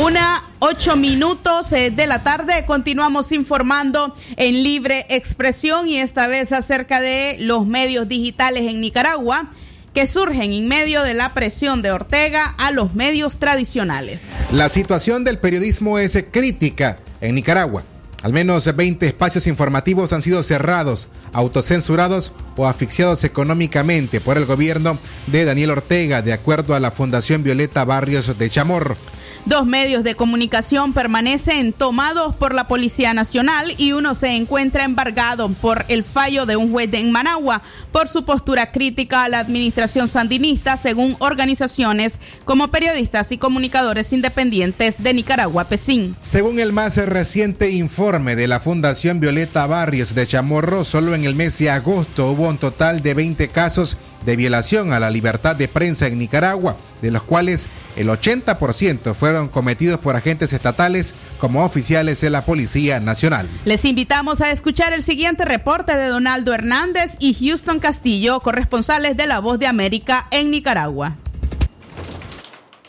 [0.00, 2.64] Una ocho minutos eh, de la tarde.
[2.66, 9.50] Continuamos informando en libre expresión y esta vez acerca de los medios digitales en Nicaragua
[9.94, 14.22] que surgen en medio de la presión de Ortega a los medios tradicionales.
[14.50, 17.84] La situación del periodismo es crítica en Nicaragua.
[18.22, 24.98] Al menos 20 espacios informativos han sido cerrados, autocensurados o asfixiados económicamente por el gobierno
[25.26, 28.96] de Daniel Ortega, de acuerdo a la Fundación Violeta Barrios de Chamorro.
[29.44, 35.48] Dos medios de comunicación permanecen tomados por la Policía Nacional y uno se encuentra embargado
[35.48, 40.06] por el fallo de un juez de Managua por su postura crítica a la administración
[40.06, 46.14] sandinista, según organizaciones como periodistas y comunicadores independientes de Nicaragua, PECIN.
[46.22, 51.34] Según el más reciente informe de la Fundación Violeta Barrios de Chamorro, solo en el
[51.34, 55.68] mes de agosto hubo un total de 20 casos de violación a la libertad de
[55.68, 62.20] prensa en Nicaragua, de los cuales el 80% fueron cometidos por agentes estatales como oficiales
[62.20, 63.48] de la Policía Nacional.
[63.64, 69.26] Les invitamos a escuchar el siguiente reporte de Donaldo Hernández y Houston Castillo, corresponsales de
[69.26, 71.16] La Voz de América en Nicaragua.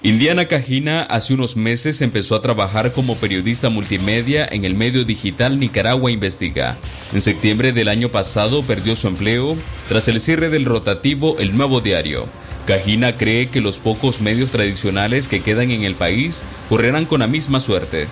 [0.06, 5.58] Indiana Cajina hace unos meses empezó a trabajar como periodista multimedia en el medio digital
[5.58, 6.76] Nicaragua Investiga.
[7.14, 9.56] En septiembre del año pasado perdió su empleo
[9.88, 12.28] tras el cierre del rotativo El Nuevo Diario.
[12.68, 17.28] Cajina cree que los pocos medios tradicionales que quedan en el país correrán con la
[17.28, 18.08] misma suerte.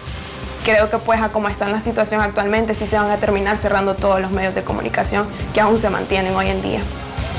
[0.64, 3.96] Creo que pues a como está la situación actualmente sí se van a terminar cerrando
[3.96, 6.82] todos los medios de comunicación que aún se mantienen hoy en día.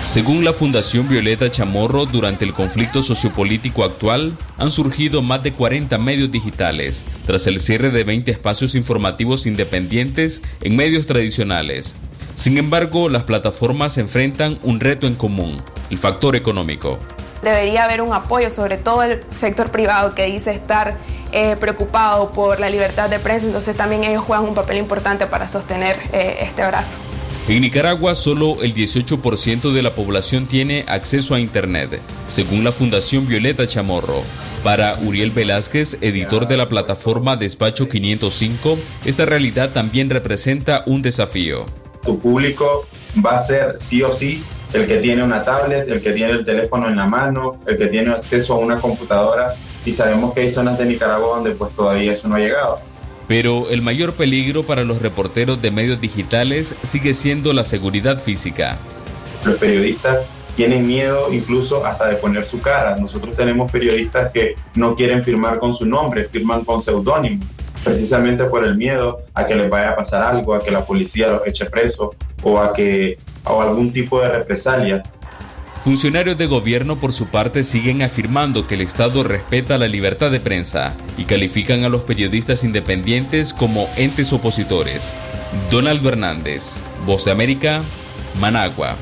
[0.02, 5.96] Según la Fundación Violeta Chamorro, durante el conflicto sociopolítico actual han surgido más de 40
[5.98, 11.94] medios digitales, tras el cierre de 20 espacios informativos independientes en medios tradicionales.
[12.34, 16.98] Sin embargo, las plataformas enfrentan un reto en común, el factor económico.
[17.42, 20.98] Debería haber un apoyo, sobre todo el sector privado que dice estar
[21.30, 25.46] eh, preocupado por la libertad de prensa, entonces también ellos juegan un papel importante para
[25.48, 26.98] sostener eh, este brazo.
[27.52, 33.28] En Nicaragua, solo el 18% de la población tiene acceso a Internet, según la Fundación
[33.28, 34.22] Violeta Chamorro.
[34.64, 41.66] Para Uriel Velázquez, editor de la plataforma Despacho 505, esta realidad también representa un desafío.
[42.02, 42.86] Tu público
[43.22, 44.42] va a ser sí o sí
[44.72, 47.88] el que tiene una tablet, el que tiene el teléfono en la mano, el que
[47.88, 49.48] tiene acceso a una computadora
[49.84, 52.80] y sabemos que hay zonas de Nicaragua donde pues todavía eso no ha llegado.
[53.28, 58.78] Pero el mayor peligro para los reporteros de medios digitales sigue siendo la seguridad física.
[59.44, 62.96] Los periodistas tienen miedo incluso hasta de poner su cara.
[62.96, 67.42] Nosotros tenemos periodistas que no quieren firmar con su nombre, firman con seudónimo,
[67.82, 71.28] precisamente por el miedo a que les vaya a pasar algo, a que la policía
[71.28, 75.02] los eche preso o a que o algún tipo de represalia.
[75.82, 80.38] Funcionarios de gobierno por su parte siguen afirmando que el Estado respeta la libertad de
[80.38, 85.12] prensa y califican a los periodistas independientes como entes opositores.
[85.72, 87.82] Donaldo Hernández, Voz de América,
[88.40, 88.96] Managua.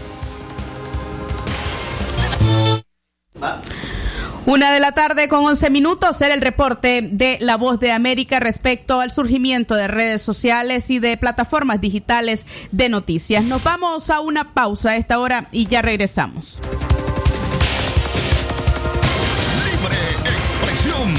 [4.51, 8.40] Una de la tarde con 11 minutos era el reporte de La Voz de América
[8.40, 13.44] respecto al surgimiento de redes sociales y de plataformas digitales de noticias.
[13.44, 16.61] Nos vamos a una pausa a esta hora y ya regresamos.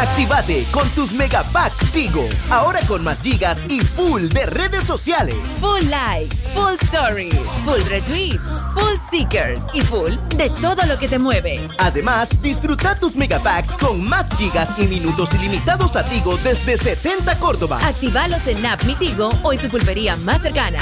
[0.00, 2.26] Actívate con tus megapacks Tigo.
[2.50, 5.36] Ahora con más gigas y full de redes sociales.
[5.60, 8.40] Full likes, full stories, full retweets,
[8.72, 11.68] full stickers y full de todo lo que te mueve.
[11.76, 17.78] Además, disfruta tus megapacks con más gigas y minutos ilimitados a Tigo desde 70 Córdoba.
[17.86, 20.78] Actívalos en App Mi Tigo o en tu pulpería más cercana.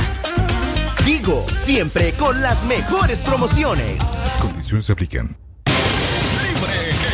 [1.04, 4.00] Tigo, siempre con las mejores promociones.
[4.40, 5.36] Condiciones se aplican.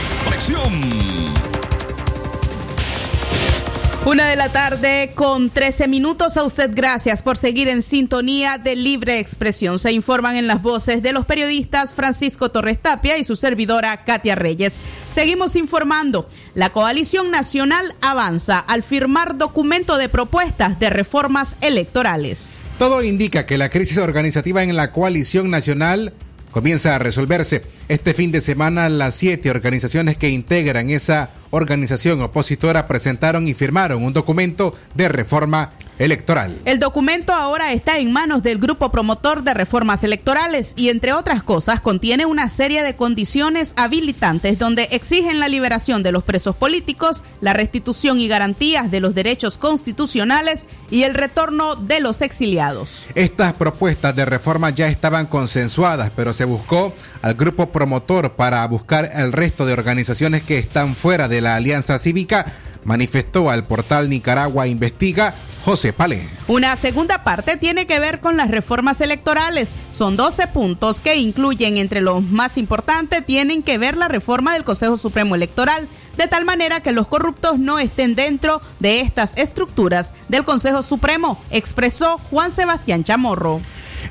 [0.05, 1.34] Expresión.
[4.07, 6.37] Una de la tarde con 13 minutos.
[6.37, 9.79] A usted gracias por seguir en sintonía de Libre Expresión.
[9.79, 14.35] Se informan en las voces de los periodistas Francisco Torres Tapia y su servidora Katia
[14.35, 14.75] Reyes.
[15.15, 16.29] Seguimos informando.
[16.53, 22.49] La coalición nacional avanza al firmar documento de propuestas de reformas electorales.
[22.79, 26.13] Todo indica que la crisis organizativa en la coalición nacional
[26.51, 27.63] comienza a resolverse.
[27.89, 34.03] Este fin de semana las siete organizaciones que integran esa organización opositora presentaron y firmaron
[34.03, 36.59] un documento de reforma electoral.
[36.65, 41.45] El documento ahora está en manos del grupo promotor de reformas electorales y entre otras
[41.45, 47.23] cosas contiene una serie de condiciones habilitantes donde exigen la liberación de los presos políticos,
[47.41, 53.07] la restitución y garantías de los derechos constitucionales y el retorno de los exiliados.
[53.15, 59.11] Estas propuestas de reforma ya estaban consensuadas, pero se buscó al grupo promotor para buscar
[59.13, 62.47] el resto de organizaciones que están fuera de la Alianza Cívica,
[62.85, 66.29] manifestó al portal Nicaragua Investiga José Palé.
[66.47, 69.71] Una segunda parte tiene que ver con las reformas electorales.
[69.91, 74.65] Son 12 puntos que incluyen entre los más importantes tienen que ver la reforma del
[74.65, 80.15] Consejo Supremo Electoral, de tal manera que los corruptos no estén dentro de estas estructuras
[80.29, 83.61] del Consejo Supremo, expresó Juan Sebastián Chamorro.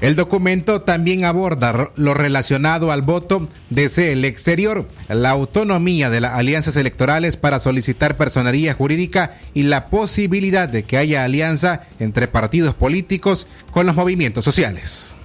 [0.03, 6.33] El documento también aborda lo relacionado al voto desde el exterior, la autonomía de las
[6.33, 12.75] alianzas electorales para solicitar personería jurídica y la posibilidad de que haya alianza entre partidos
[12.75, 15.15] políticos con los movimientos sociales.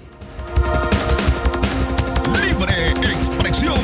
[2.41, 3.81] Libre expresión.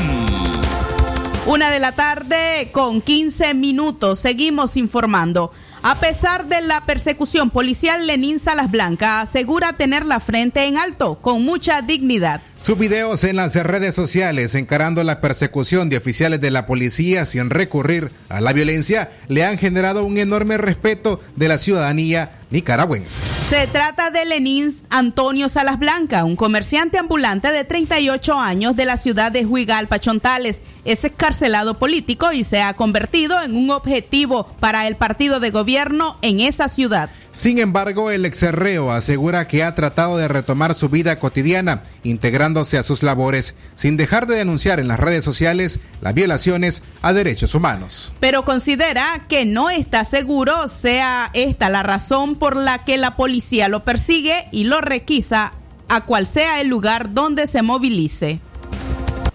[1.44, 4.20] Una de la tarde con 15 minutos.
[4.20, 5.50] Seguimos informando.
[5.86, 11.16] A pesar de la persecución policial, Lenín Salas Blanca asegura tener la frente en alto,
[11.20, 12.40] con mucha dignidad.
[12.56, 17.50] Sus videos en las redes sociales encarando la persecución de oficiales de la policía sin
[17.50, 23.20] recurrir a la violencia le han generado un enorme respeto de la ciudadanía nicaragüense.
[23.50, 28.96] Se trata de Lenín Antonio Salas Blanca, un comerciante ambulante de 38 años de la
[28.96, 30.62] ciudad de Huigalpa, Chontales.
[30.84, 36.16] Es escarcelado político y se ha convertido en un objetivo para el partido de gobierno
[36.22, 37.10] en esa ciudad.
[37.34, 42.84] Sin embargo, el exerreo asegura que ha tratado de retomar su vida cotidiana, integrándose a
[42.84, 48.12] sus labores, sin dejar de denunciar en las redes sociales las violaciones a derechos humanos.
[48.20, 53.68] Pero considera que no está seguro sea esta la razón por la que la policía
[53.68, 55.54] lo persigue y lo requisa
[55.88, 58.38] a cual sea el lugar donde se movilice.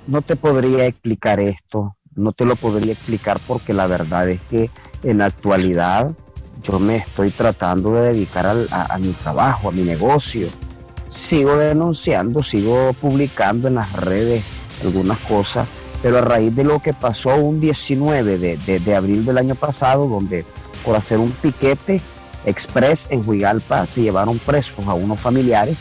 [0.08, 4.72] No te podría explicar esto, no te lo podría explicar porque la verdad es que
[5.04, 6.16] en la actualidad
[6.64, 10.50] yo me estoy tratando de dedicar al, a, mi trabajo, a mi negocio.
[11.10, 14.44] Sigo denunciando, sigo publicando en las redes
[14.84, 15.68] algunas cosas
[16.02, 20.08] pero a raíz de lo que pasó un 19 de, de, abril del año pasado,
[20.08, 20.46] donde
[20.86, 22.02] por hacer un piquete
[22.46, 25.78] express en Huigalpa se llevaron presos a unos familiares,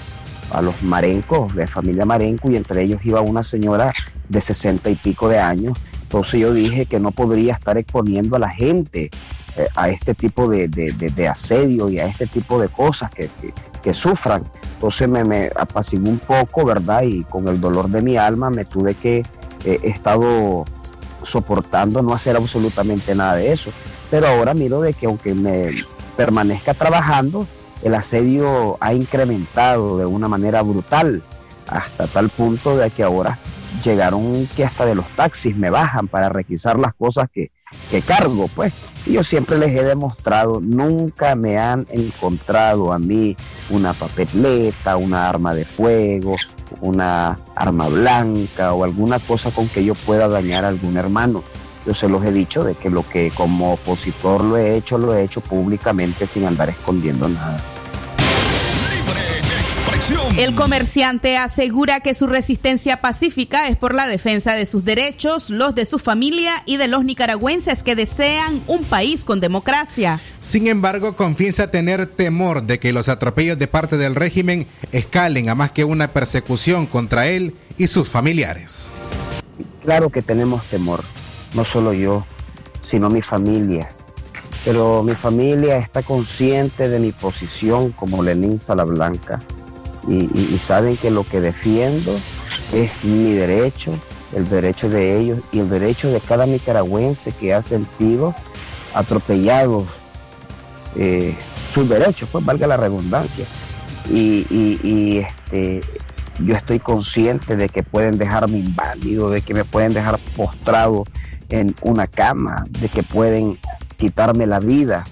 [0.50, 3.92] a los marencos, de familia Marenco, y entre ellos iba una señora
[4.28, 5.78] de 60 y pico de años.
[6.02, 9.10] Entonces yo dije que no podría estar exponiendo a la gente
[9.74, 13.28] a este tipo de, de, asedio y a este tipo de cosas que,
[13.82, 14.44] que, sufran.
[14.74, 17.02] Entonces me, me apacigué un poco, ¿verdad?
[17.02, 19.24] Y con el dolor de mi alma me tuve que,
[19.64, 20.64] eh, he estado
[21.22, 23.70] soportando no hacer absolutamente nada de eso.
[24.10, 25.70] Pero ahora miro de que aunque me
[26.16, 27.46] permanezca trabajando,
[27.82, 31.22] el asedio ha incrementado de una manera brutal,
[31.66, 33.38] hasta tal punto de que ahora
[33.84, 37.50] llegaron que hasta de los taxis me bajan para requisar las cosas que,
[37.90, 38.72] que cargo, pues.
[39.06, 43.36] Y yo siempre les he demostrado, nunca me han encontrado a mí
[43.70, 46.36] una papeleta, una arma de fuego,
[46.80, 51.42] una arma blanca o alguna cosa con que yo pueda dañar a algún hermano.
[51.86, 55.14] Yo se los he dicho de que lo que como opositor lo he hecho, lo
[55.14, 57.64] he hecho públicamente sin andar escondiendo nada.
[60.38, 65.74] El comerciante asegura que su resistencia pacífica es por la defensa de sus derechos, los
[65.74, 70.20] de su familia y de los nicaragüenses que desean un país con democracia.
[70.38, 75.56] Sin embargo, confiesa tener temor de que los atropellos de parte del régimen escalen a
[75.56, 78.90] más que una persecución contra él y sus familiares.
[79.82, 81.02] Claro que tenemos temor,
[81.54, 82.24] no solo yo,
[82.84, 83.90] sino mi familia.
[84.64, 89.42] Pero mi familia está consciente de mi posición como Lenín Salablanca
[90.08, 92.18] y, saben que lo que defiendo
[92.72, 93.92] es mi derecho,
[94.34, 98.34] el derecho de ellos y el derecho de cada nicaragüense que ha sentido
[98.94, 99.86] atropellado
[100.96, 101.36] eh,
[101.72, 103.44] sus derechos, pues valga la redundancia.
[104.10, 105.80] Y, este,
[106.40, 111.04] yo estoy consciente de que pueden dejarme inválido, de que me pueden dejar postrado
[111.50, 113.58] en una cama, de que pueden
[113.96, 115.04] quitarme la vida,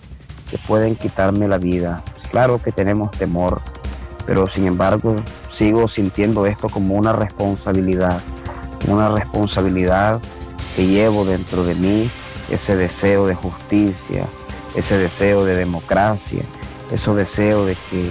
[0.51, 2.03] que pueden quitarme la vida.
[2.31, 3.61] Claro que tenemos temor,
[4.27, 5.17] pero sin embargo
[5.51, 8.21] sigo sintiendo esto como una responsabilidad,
[8.89, 10.21] una responsabilidad
[10.75, 12.11] que llevo dentro de mí,
[12.51, 14.27] ese deseo de justicia,
[14.75, 16.43] ese deseo de democracia,
[16.91, 18.11] ese deseo de que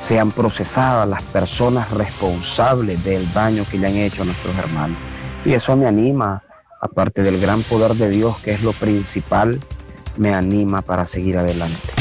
[0.00, 4.98] sean procesadas las personas responsables del daño que le han hecho a nuestros hermanos.
[5.44, 6.42] Y eso me anima,
[6.80, 9.60] aparte del gran poder de Dios, que es lo principal,
[10.16, 11.97] me anima para seguir adelante.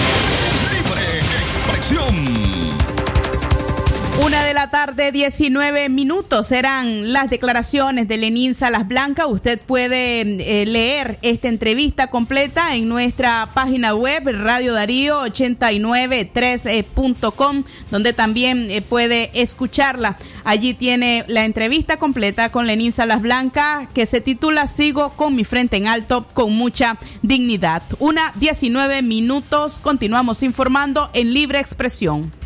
[4.57, 9.27] La tarde, 19 minutos, serán las declaraciones de Lenín Salas Blanca.
[9.27, 18.13] Usted puede eh, leer esta entrevista completa en nuestra página web, Radio Darío 893.com, donde
[18.13, 20.17] también eh, puede escucharla.
[20.43, 25.43] Allí tiene la entrevista completa con Lenín Salas Blanca, que se titula Sigo con mi
[25.43, 27.83] frente en alto, con mucha dignidad.
[27.99, 32.36] Una 19 minutos, continuamos informando en libre expresión.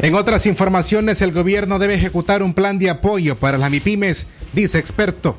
[0.00, 4.78] En otras informaciones, el gobierno debe ejecutar un plan de apoyo para las MIPIMES, dice
[4.78, 5.36] experto.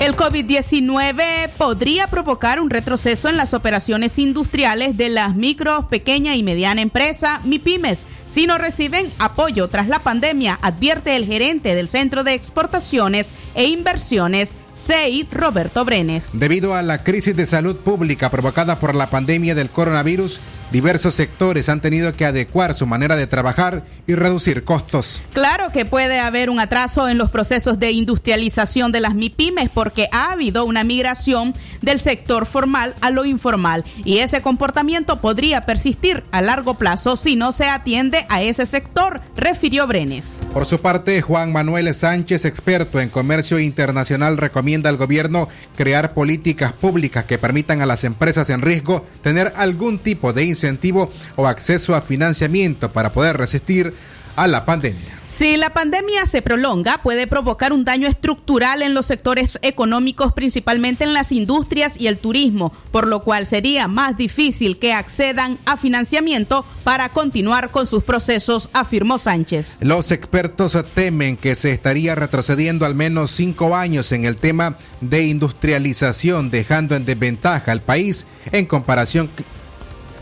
[0.00, 6.42] El COVID-19 podría provocar un retroceso en las operaciones industriales de las micro, pequeña y
[6.42, 12.24] mediana empresa, MIPIMES, si no reciben apoyo tras la pandemia, advierte el gerente del Centro
[12.24, 16.30] de Exportaciones e Inversiones, CEI, Roberto Brenes.
[16.32, 20.40] Debido a la crisis de salud pública provocada por la pandemia del coronavirus,
[20.70, 25.22] diversos sectores han tenido que adecuar su manera de trabajar y reducir costos.
[25.32, 30.08] Claro que puede haber un atraso en los procesos de industrialización de las MIPIMES porque
[30.12, 36.24] ha habido una migración del sector formal a lo informal y ese comportamiento podría persistir
[36.30, 40.38] a largo plazo si no se atiende a ese sector, refirió Brenes.
[40.52, 46.72] Por su parte, Juan Manuel Sánchez, experto en comercio internacional, recomienda al gobierno crear políticas
[46.72, 51.94] públicas que permitan a las empresas en riesgo tener algún tipo de incentivo o acceso
[51.94, 53.94] a financiamiento para poder resistir
[54.36, 55.20] a la pandemia.
[55.26, 61.04] Si la pandemia se prolonga, puede provocar un daño estructural en los sectores económicos, principalmente
[61.04, 65.76] en las industrias y el turismo, por lo cual sería más difícil que accedan a
[65.76, 69.78] financiamiento para continuar con sus procesos, afirmó Sánchez.
[69.80, 75.26] Los expertos temen que se estaría retrocediendo al menos cinco años en el tema de
[75.26, 79.30] industrialización, dejando en desventaja al país en comparación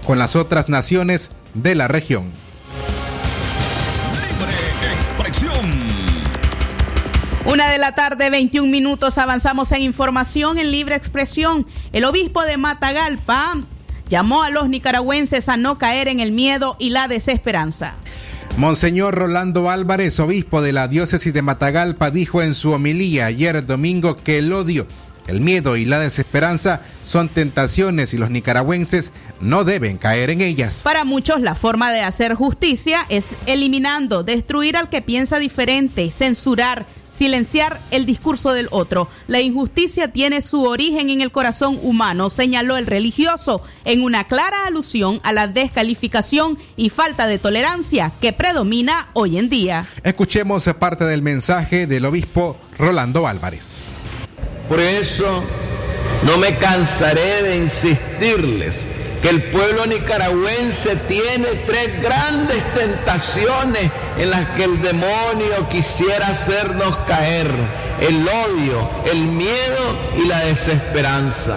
[0.04, 2.32] con las otras naciones de la región.
[7.50, 11.66] Una de la tarde, 21 minutos, avanzamos en información en libre expresión.
[11.92, 13.56] El obispo de Matagalpa
[14.08, 17.94] llamó a los nicaragüenses a no caer en el miedo y la desesperanza.
[18.58, 24.16] Monseñor Rolando Álvarez, obispo de la diócesis de Matagalpa, dijo en su homilía ayer domingo
[24.16, 24.86] que el odio,
[25.28, 30.80] el miedo y la desesperanza son tentaciones y los nicaragüenses no deben caer en ellas.
[30.82, 36.86] Para muchos la forma de hacer justicia es eliminando, destruir al que piensa diferente, censurar,
[37.08, 39.08] silenciar el discurso del otro.
[39.26, 44.66] La injusticia tiene su origen en el corazón humano, señaló el religioso, en una clara
[44.66, 49.86] alusión a la descalificación y falta de tolerancia que predomina hoy en día.
[50.02, 53.97] Escuchemos parte del mensaje del obispo Rolando Álvarez.
[54.68, 55.44] Por eso
[56.24, 58.76] no me cansaré de insistirles
[59.22, 66.96] que el pueblo nicaragüense tiene tres grandes tentaciones en las que el demonio quisiera hacernos
[67.06, 67.50] caer.
[68.00, 71.56] El odio, el miedo y la desesperanza.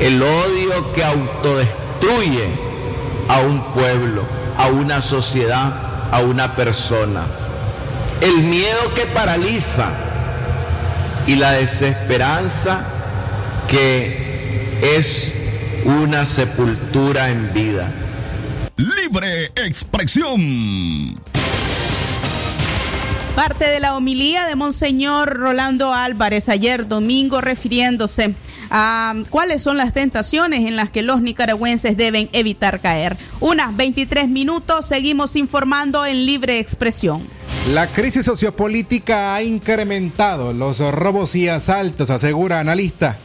[0.00, 2.50] El odio que autodestruye
[3.28, 4.22] a un pueblo,
[4.56, 5.72] a una sociedad,
[6.12, 7.26] a una persona.
[8.20, 10.05] El miedo que paraliza
[11.26, 12.84] y la desesperanza
[13.68, 15.32] que es
[15.84, 17.90] una sepultura en vida.
[18.76, 21.20] Libre expresión.
[23.34, 28.34] Parte de la homilía de Monseñor Rolando Álvarez ayer domingo refiriéndose
[28.70, 33.16] a cuáles son las tentaciones en las que los nicaragüenses deben evitar caer.
[33.40, 37.35] Unas 23 minutos, seguimos informando en libre expresión.
[37.72, 43.18] La crisis sociopolítica ha incrementado los robos y asaltos, asegura analista.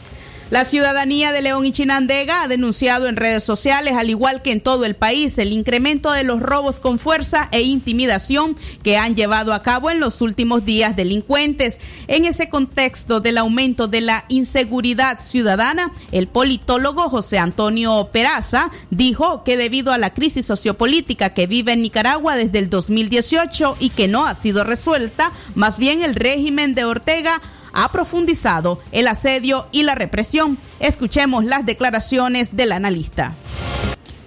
[0.52, 4.60] La ciudadanía de León y Chinandega ha denunciado en redes sociales, al igual que en
[4.60, 9.54] todo el país, el incremento de los robos con fuerza e intimidación que han llevado
[9.54, 11.80] a cabo en los últimos días delincuentes.
[12.06, 19.44] En ese contexto del aumento de la inseguridad ciudadana, el politólogo José Antonio Peraza dijo
[19.44, 24.06] que debido a la crisis sociopolítica que vive en Nicaragua desde el 2018 y que
[24.06, 27.40] no ha sido resuelta, más bien el régimen de Ortega
[27.72, 30.58] ha profundizado el asedio y la represión.
[30.80, 33.34] Escuchemos las declaraciones del analista.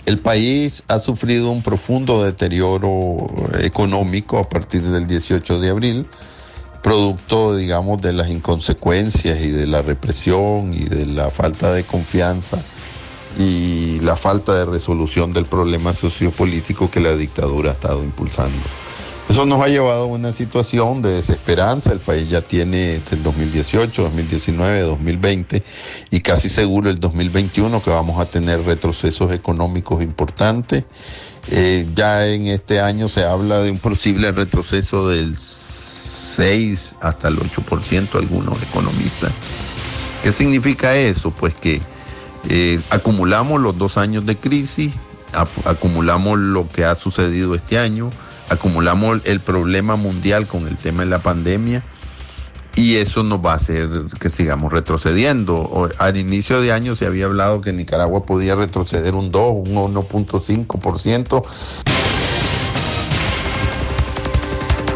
[0.06, 3.28] El país ha sufrido un profundo deterioro
[3.60, 6.06] económico a partir del 18 de abril,
[6.84, 12.60] producto, digamos, de las inconsecuencias y de la represión y de la falta de confianza
[13.40, 18.60] y la falta de resolución del problema sociopolítico que la dictadura ha estado impulsando.
[19.36, 21.92] Eso nos ha llevado a una situación de desesperanza.
[21.92, 25.62] El país ya tiene el 2018, 2019, 2020
[26.10, 30.86] y casi seguro el 2021 que vamos a tener retrocesos económicos importantes.
[31.52, 37.36] Eh, ya en este año se habla de un posible retroceso del 6 hasta el
[37.36, 39.34] 8% algunos economistas.
[40.24, 41.32] ¿Qué significa eso?
[41.32, 41.82] Pues que
[42.48, 44.94] eh, acumulamos los dos años de crisis,
[45.66, 48.12] acumulamos lo que ha sucedido este año,
[48.50, 51.84] acumulamos el problema mundial con el tema de la pandemia
[52.76, 53.88] y eso nos va a hacer
[54.20, 55.90] que sigamos retrocediendo.
[55.98, 61.46] Al inicio de año se había hablado que Nicaragua podía retroceder un 2, un 1.5%.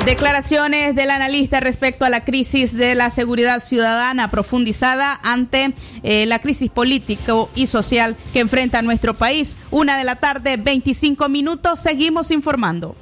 [0.06, 5.74] Declaraciones del analista respecto a la crisis de la seguridad ciudadana profundizada ante
[6.04, 9.58] eh, la crisis político y social que enfrenta nuestro país.
[9.72, 12.95] Una de la tarde, 25 minutos, seguimos informando.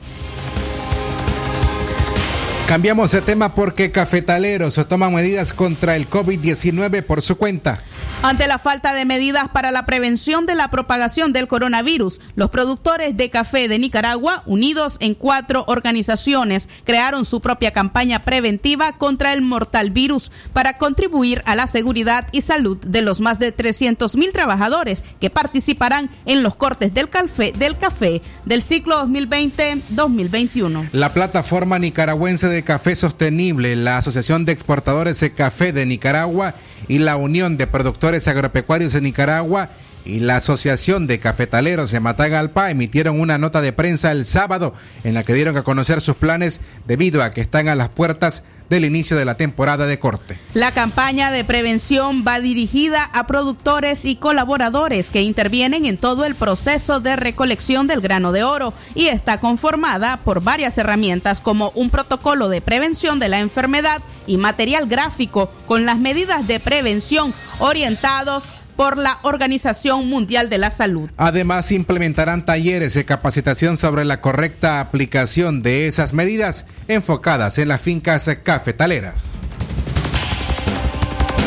[2.68, 7.82] Cambiamos de tema porque cafetaleros toman medidas contra el COVID-19 por su cuenta.
[8.24, 13.16] Ante la falta de medidas para la prevención de la propagación del coronavirus, los productores
[13.16, 19.44] de café de Nicaragua, unidos en cuatro organizaciones, crearon su propia campaña preventiva contra el
[19.44, 24.32] mortal virus para contribuir a la seguridad y salud de los más de 300 mil
[24.32, 30.90] trabajadores que participarán en los cortes del café del, café del ciclo 2020-2021.
[30.92, 36.56] La plataforma nicaragüense de café sostenible, la Asociación de Exportadores de Café de Nicaragua
[36.88, 37.97] y la Unión de Productores
[38.28, 39.70] Agropecuarios de Nicaragua
[40.06, 44.74] y la Asociación de Cafetaleros de Matagalpa emitieron una nota de prensa el sábado
[45.04, 48.44] en la que dieron a conocer sus planes debido a que están a las puertas
[48.70, 50.40] del inicio de la temporada de corte.
[50.54, 56.36] La campaña de prevención va dirigida a productores y colaboradores que intervienen en todo el
[56.36, 61.90] proceso de recolección del grano de oro y está conformada por varias herramientas como un
[61.90, 68.57] protocolo de prevención de la enfermedad y material gráfico con las medidas de prevención orientados
[68.78, 71.10] por la Organización Mundial de la Salud.
[71.18, 77.82] Además, implementarán talleres de capacitación sobre la correcta aplicación de esas medidas enfocadas en las
[77.82, 79.40] fincas cafetaleras.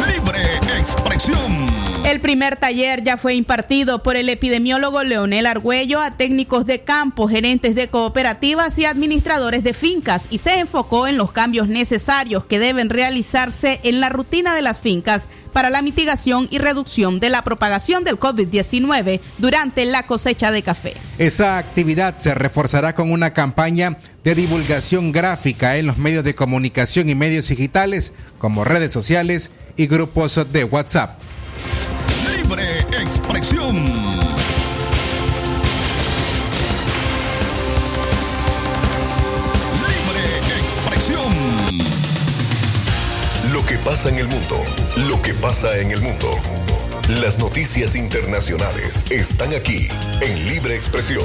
[0.07, 1.80] Libre expresión.
[2.11, 7.29] El primer taller ya fue impartido por el epidemiólogo Leonel Argüello a técnicos de campo,
[7.29, 12.59] gerentes de cooperativas y administradores de fincas y se enfocó en los cambios necesarios que
[12.59, 17.45] deben realizarse en la rutina de las fincas para la mitigación y reducción de la
[17.45, 20.95] propagación del COVID-19 durante la cosecha de café.
[21.17, 27.09] Esa actividad se reforzará con una campaña de divulgación gráfica en los medios de comunicación
[27.09, 31.21] y medios digitales como redes sociales y grupos de WhatsApp.
[32.29, 33.77] Libre expresión.
[39.77, 41.79] Libre expresión.
[43.53, 44.63] Lo que pasa en el mundo,
[45.09, 46.41] lo que pasa en el mundo.
[47.23, 49.89] Las noticias internacionales están aquí
[50.21, 51.25] en Libre Expresión.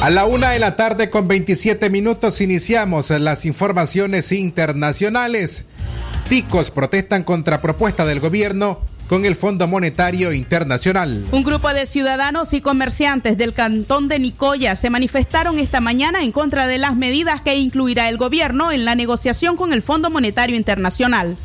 [0.00, 5.66] A la una de la tarde con 27 minutos iniciamos las informaciones internacionales.
[6.26, 8.80] Ticos protestan contra propuesta del gobierno
[9.10, 11.26] con el Fondo Monetario Internacional.
[11.32, 16.32] Un grupo de ciudadanos y comerciantes del cantón de Nicoya se manifestaron esta mañana en
[16.32, 20.56] contra de las medidas que incluirá el gobierno en la negociación con el Fondo Monetario
[20.56, 21.36] Internacional.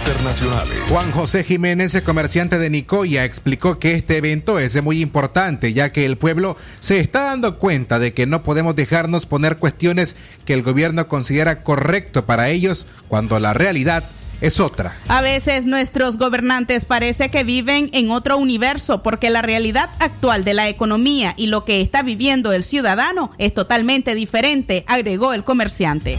[0.00, 0.80] Internacionales.
[0.88, 6.06] Juan José Jiménez, comerciante de Nicoya, explicó que este evento es muy importante ya que
[6.06, 10.62] el pueblo se está dando cuenta de que no podemos dejarnos poner cuestiones que el
[10.62, 14.04] gobierno considera correcto para ellos cuando la realidad
[14.40, 14.96] es otra.
[15.08, 20.54] A veces nuestros gobernantes parece que viven en otro universo porque la realidad actual de
[20.54, 26.18] la economía y lo que está viviendo el ciudadano es totalmente diferente, agregó el comerciante.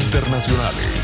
[0.00, 0.97] Internacionales.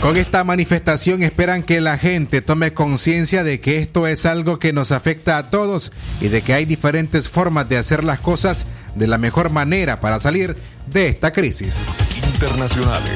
[0.00, 4.72] Con esta manifestación esperan que la gente tome conciencia de que esto es algo que
[4.72, 5.90] nos afecta a todos
[6.20, 10.20] y de que hay diferentes formas de hacer las cosas de la mejor manera para
[10.20, 11.76] salir de esta crisis.
[12.34, 13.12] Internacionales.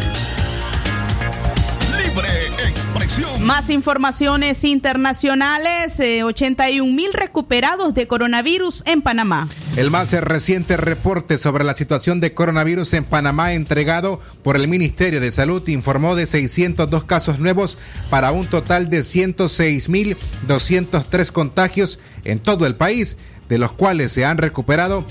[1.97, 2.29] Libre
[2.69, 3.45] expresión.
[3.45, 9.49] Más informaciones internacionales, eh, 81 mil recuperados de coronavirus en Panamá.
[9.77, 15.21] El más reciente reporte sobre la situación de coronavirus en Panamá entregado por el Ministerio
[15.21, 17.79] de Salud informó de 602 casos nuevos
[18.11, 23.17] para un total de 106.203 contagios en todo el país,
[23.49, 25.05] de los cuales se han recuperado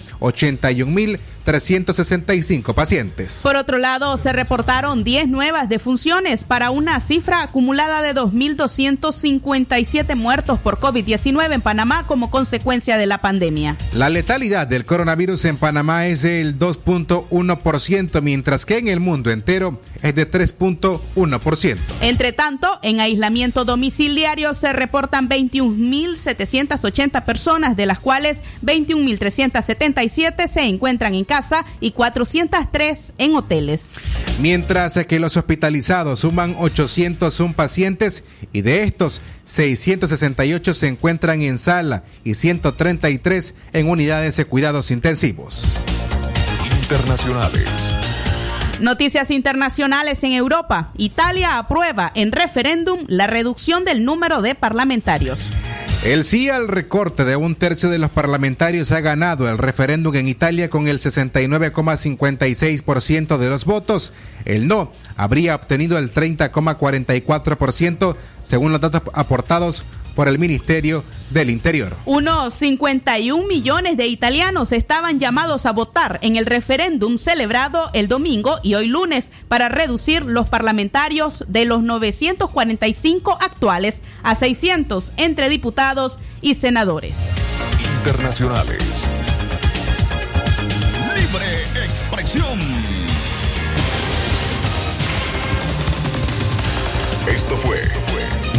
[1.49, 3.39] 81.365 pacientes.
[3.41, 10.59] Por otro lado, se reportaron 10 nuevas defunciones para una cifra acumulada de 2.257 muertos
[10.59, 13.77] por COVID-19 en Panamá como consecuencia de la pandemia.
[13.93, 19.81] La letalidad del coronavirus en Panamá es del 2.1%, mientras que en el mundo entero
[20.01, 21.77] es de 3.1%.
[22.01, 31.15] Entre tanto, en aislamiento domiciliario se reportan 21.780 personas, de las cuales 21.377 se encuentran
[31.15, 31.38] en casa
[31.79, 33.81] y 403 en hoteles.
[34.39, 38.23] Mientras que los hospitalizados suman 801 pacientes
[38.53, 45.63] y de estos 668 se encuentran en sala y 133 en unidades de cuidados intensivos.
[46.81, 47.67] Internacionales.
[48.79, 50.93] Noticias internacionales en Europa.
[50.97, 55.49] Italia aprueba en referéndum la reducción del número de parlamentarios.
[56.03, 60.29] El sí al recorte de un tercio de los parlamentarios ha ganado el referéndum en
[60.29, 64.13] Italia con el 69,56% de los votos.
[64.45, 69.83] El no habría obtenido el 30,44% según los datos aportados
[70.19, 71.95] por el Ministerio del Interior.
[72.03, 78.59] Unos 51 millones de italianos estaban llamados a votar en el referéndum celebrado el domingo
[78.61, 86.19] y hoy lunes para reducir los parlamentarios de los 945 actuales a 600 entre diputados
[86.41, 87.15] y senadores.
[87.99, 88.83] Internacionales.
[91.15, 92.59] Libre expresión.
[97.25, 97.79] Esto fue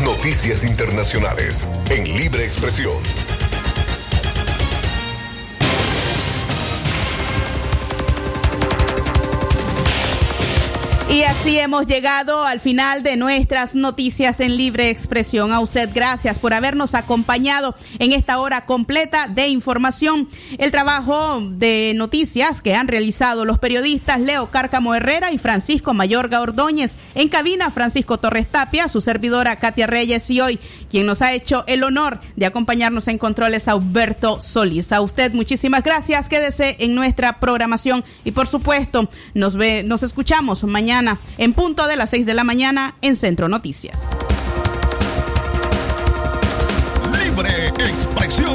[0.05, 3.30] Noticias Internacionales en Libre Expresión.
[11.11, 15.53] Y así hemos llegado al final de nuestras noticias en libre expresión.
[15.53, 20.29] A usted gracias por habernos acompañado en esta hora completa de información.
[20.57, 26.43] El trabajo de noticias que han realizado los periodistas Leo Cárcamo Herrera y Francisco Mayorga
[26.43, 26.93] Ordóñez.
[27.17, 31.65] En cabina, Francisco Torres Tapia, su servidora Katia Reyes y hoy quien nos ha hecho
[31.67, 34.93] el honor de acompañarnos en controles Alberto Solís.
[34.93, 36.29] A usted muchísimas gracias.
[36.29, 41.00] Quédese en nuestra programación y por supuesto nos ve, nos escuchamos mañana
[41.39, 44.03] en punto de las 6 de la mañana en Centro Noticias.
[47.23, 48.55] Libre expresión.